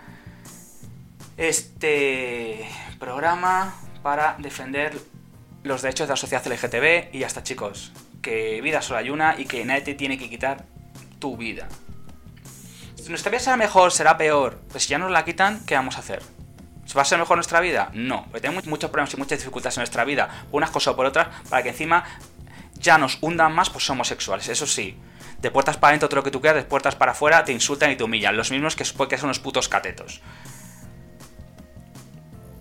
este 1.36 2.64
programa 3.00 3.74
para 4.04 4.36
defender 4.38 4.96
los 5.64 5.82
derechos 5.82 6.06
de 6.06 6.12
la 6.12 6.16
sociedad 6.16 6.46
LGTB 6.46 7.12
y 7.12 7.18
ya 7.18 7.26
está 7.26 7.42
chicos 7.42 7.92
que 8.22 8.60
vida 8.62 8.82
solo 8.82 9.00
hay 9.00 9.10
una 9.10 9.34
y 9.36 9.46
que 9.46 9.64
nadie 9.64 9.82
te 9.82 9.94
tiene 9.94 10.16
que 10.16 10.30
quitar 10.30 10.64
tu 11.18 11.36
vida. 11.36 11.66
nuestra 13.08 13.30
vida 13.30 13.40
será 13.40 13.56
mejor, 13.56 13.90
será 13.90 14.16
peor. 14.16 14.60
Pues 14.70 14.84
si 14.84 14.90
ya 14.90 14.98
nos 14.98 15.10
la 15.10 15.24
quitan, 15.24 15.66
¿qué 15.66 15.74
vamos 15.74 15.96
a 15.96 15.98
hacer? 15.98 16.22
¿Va 16.96 17.02
a 17.02 17.04
ser 17.04 17.18
mejor 17.18 17.36
nuestra 17.36 17.60
vida? 17.60 17.90
No, 17.92 18.24
porque 18.24 18.40
tenemos 18.40 18.66
muchos 18.66 18.90
problemas 18.90 19.12
y 19.14 19.16
muchas 19.16 19.38
dificultades 19.38 19.76
en 19.76 19.80
nuestra 19.80 20.04
vida, 20.04 20.28
por 20.50 20.58
unas 20.58 20.70
cosas 20.70 20.92
o 20.92 20.96
por 20.96 21.06
otras, 21.06 21.28
para 21.48 21.62
que 21.62 21.70
encima 21.70 22.04
ya 22.74 22.98
nos 22.98 23.18
hundan 23.20 23.52
más, 23.52 23.70
pues 23.70 23.84
somos 23.84 24.06
sexuales. 24.06 24.48
Eso 24.48 24.66
sí, 24.66 24.96
de 25.40 25.50
puertas 25.50 25.76
para 25.76 25.90
adentro 25.90 26.08
todo 26.08 26.18
lo 26.18 26.22
que 26.22 26.30
tú 26.30 26.40
quieras, 26.40 26.62
de 26.62 26.68
puertas 26.68 26.94
para 26.94 27.12
afuera 27.12 27.44
te 27.44 27.52
insultan 27.52 27.90
y 27.90 27.96
te 27.96 28.04
humillan. 28.04 28.36
Los 28.36 28.50
mismos 28.50 28.76
que, 28.76 28.84
que 28.84 29.18
son 29.18 29.26
unos 29.26 29.40
putos 29.40 29.68
catetos. 29.68 30.20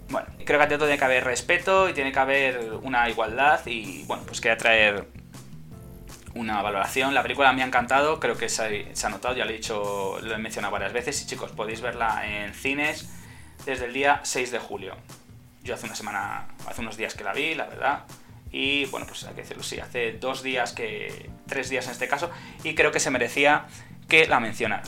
Bueno, 0.09 0.27
creo 0.45 0.59
que 0.59 0.63
ante 0.63 0.75
todo 0.75 0.87
tiene 0.87 0.99
que 0.99 1.05
haber 1.05 1.23
respeto 1.23 1.89
y 1.89 1.93
tiene 1.93 2.11
que 2.11 2.19
haber 2.19 2.73
una 2.81 3.09
igualdad 3.09 3.65
y 3.65 4.03
bueno, 4.05 4.23
pues 4.25 4.41
quería 4.41 4.57
traer 4.57 5.07
una 6.35 6.61
valoración. 6.61 7.13
La 7.13 7.21
película 7.21 7.51
me 7.53 7.63
ha 7.63 7.65
encantado, 7.65 8.19
creo 8.19 8.37
que 8.37 8.49
se 8.49 8.87
ha, 9.05 9.09
notado, 9.09 9.35
ya 9.35 9.45
lo 9.45 9.51
he 9.51 9.55
dicho, 9.55 10.19
lo 10.21 10.33
he 10.33 10.37
mencionado 10.37 10.71
varias 10.71 10.93
veces. 10.93 11.21
Y 11.21 11.27
chicos, 11.27 11.51
podéis 11.51 11.81
verla 11.81 12.23
en 12.25 12.53
cines 12.53 13.09
desde 13.65 13.85
el 13.85 13.93
día 13.93 14.19
6 14.23 14.51
de 14.51 14.59
julio. 14.59 14.95
Yo 15.63 15.73
hace 15.75 15.85
una 15.85 15.95
semana, 15.95 16.47
hace 16.67 16.81
unos 16.81 16.97
días 16.97 17.15
que 17.15 17.23
la 17.23 17.33
vi, 17.33 17.55
la 17.55 17.65
verdad. 17.65 18.03
Y 18.51 18.85
bueno, 18.85 19.07
pues 19.07 19.23
hay 19.23 19.33
que 19.33 19.41
decirlo, 19.41 19.63
sí, 19.63 19.79
hace 19.79 20.13
dos 20.13 20.43
días 20.43 20.73
que. 20.73 21.29
tres 21.47 21.69
días 21.69 21.85
en 21.85 21.91
este 21.91 22.07
caso, 22.07 22.29
y 22.63 22.75
creo 22.75 22.91
que 22.91 22.99
se 22.99 23.09
merecía 23.09 23.65
que 24.07 24.27
la 24.27 24.39
mencionara. 24.39 24.83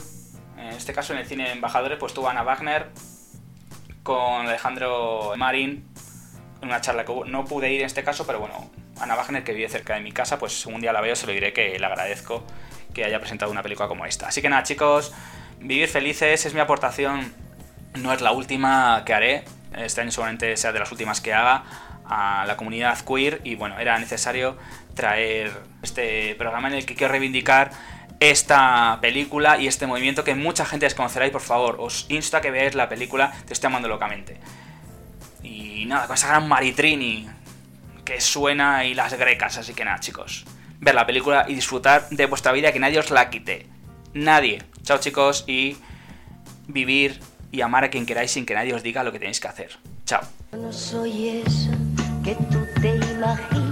En 0.57 0.67
este 0.67 0.93
caso, 0.93 1.13
en 1.13 1.19
el 1.19 1.25
cine 1.25 1.51
Embajadores, 1.51 1.97
pues 1.97 2.13
tuvo 2.13 2.29
Ana 2.29 2.43
Wagner 2.43 2.89
con 4.03 4.47
Alejandro 4.47 5.33
Marín 5.35 5.87
en 6.61 6.67
una 6.67 6.79
charla 6.81 7.05
que 7.05 7.13
no 7.25 7.45
pude 7.45 7.71
ir 7.71 7.81
en 7.81 7.87
este 7.87 8.03
caso, 8.03 8.27
pero 8.27 8.39
bueno, 8.39 8.69
Ana 8.99 9.15
Wagner, 9.15 9.43
que 9.43 9.53
vive 9.53 9.67
cerca 9.67 9.95
de 9.95 10.01
mi 10.01 10.11
casa, 10.11 10.37
pues 10.37 10.65
un 10.65 10.79
día 10.79 10.93
la 10.93 11.01
veo, 11.01 11.15
se 11.15 11.25
lo 11.25 11.33
diré 11.33 11.53
que 11.53 11.77
le 11.77 11.85
agradezco 11.85 12.43
que 12.93 13.03
haya 13.03 13.19
presentado 13.19 13.51
una 13.51 13.63
película 13.63 13.87
como 13.87 14.05
esta. 14.05 14.27
Así 14.27 14.41
que 14.41 14.49
nada, 14.49 14.63
chicos, 14.63 15.13
vivir 15.59 15.89
felices 15.89 16.45
es 16.45 16.53
mi 16.53 16.59
aportación. 16.59 17.44
No 17.95 18.11
es 18.13 18.21
la 18.21 18.31
última 18.31 19.03
que 19.05 19.13
haré. 19.13 19.45
Este 19.75 20.01
año 20.01 20.11
seguramente 20.11 20.55
sea 20.57 20.71
de 20.71 20.79
las 20.79 20.91
últimas 20.91 21.21
que 21.21 21.33
haga 21.33 21.63
a 22.05 22.45
la 22.45 22.57
comunidad 22.57 22.99
queer. 22.99 23.41
Y 23.43 23.55
bueno, 23.55 23.79
era 23.79 23.97
necesario 23.97 24.57
traer 24.93 25.51
este 25.81 26.35
programa 26.35 26.67
en 26.67 26.75
el 26.75 26.85
que 26.85 26.95
quiero 26.95 27.11
reivindicar 27.11 27.71
esta 28.19 28.99
película 29.01 29.57
y 29.57 29.67
este 29.67 29.87
movimiento 29.87 30.23
que 30.23 30.35
mucha 30.35 30.65
gente 30.65 30.85
desconocerá. 30.85 31.27
Y 31.27 31.31
por 31.31 31.41
favor, 31.41 31.77
os 31.79 32.05
insto 32.09 32.37
a 32.37 32.41
que 32.41 32.51
veáis 32.51 32.75
la 32.75 32.89
película 32.89 33.33
Te 33.45 33.53
estoy 33.53 33.67
amando 33.67 33.87
locamente. 33.87 34.39
Y 35.43 35.85
nada, 35.85 36.07
con 36.07 36.15
esa 36.15 36.27
gran 36.27 36.47
Maritrini 36.47 37.29
que 38.03 38.19
suena 38.21 38.85
y 38.85 38.93
las 38.93 39.13
grecas. 39.13 39.57
Así 39.57 39.73
que 39.73 39.85
nada, 39.85 39.99
chicos. 39.99 40.45
Ver 40.79 40.95
la 40.95 41.05
película 41.05 41.45
y 41.47 41.55
disfrutar 41.55 42.09
de 42.09 42.25
vuestra 42.25 42.51
vida, 42.51 42.71
que 42.71 42.79
nadie 42.79 42.99
os 42.99 43.09
la 43.09 43.29
quite. 43.29 43.67
Nadie. 44.13 44.63
Chao, 44.83 44.99
chicos, 44.99 45.43
y 45.47 45.77
vivir 46.67 47.19
y 47.51 47.61
amar 47.61 47.83
a 47.83 47.89
quien 47.89 48.05
queráis 48.05 48.31
sin 48.31 48.45
que 48.45 48.53
nadie 48.53 48.73
os 48.73 48.83
diga 48.83 49.03
lo 49.03 49.11
que 49.11 49.19
tenéis 49.19 49.39
que 49.39 49.47
hacer. 49.47 49.71
Chao. 50.05 50.21
No 50.51 50.71
soy 50.71 51.43
que 52.23 52.35
tú 52.51 52.65
te 52.81 52.95
imaginas 52.95 53.64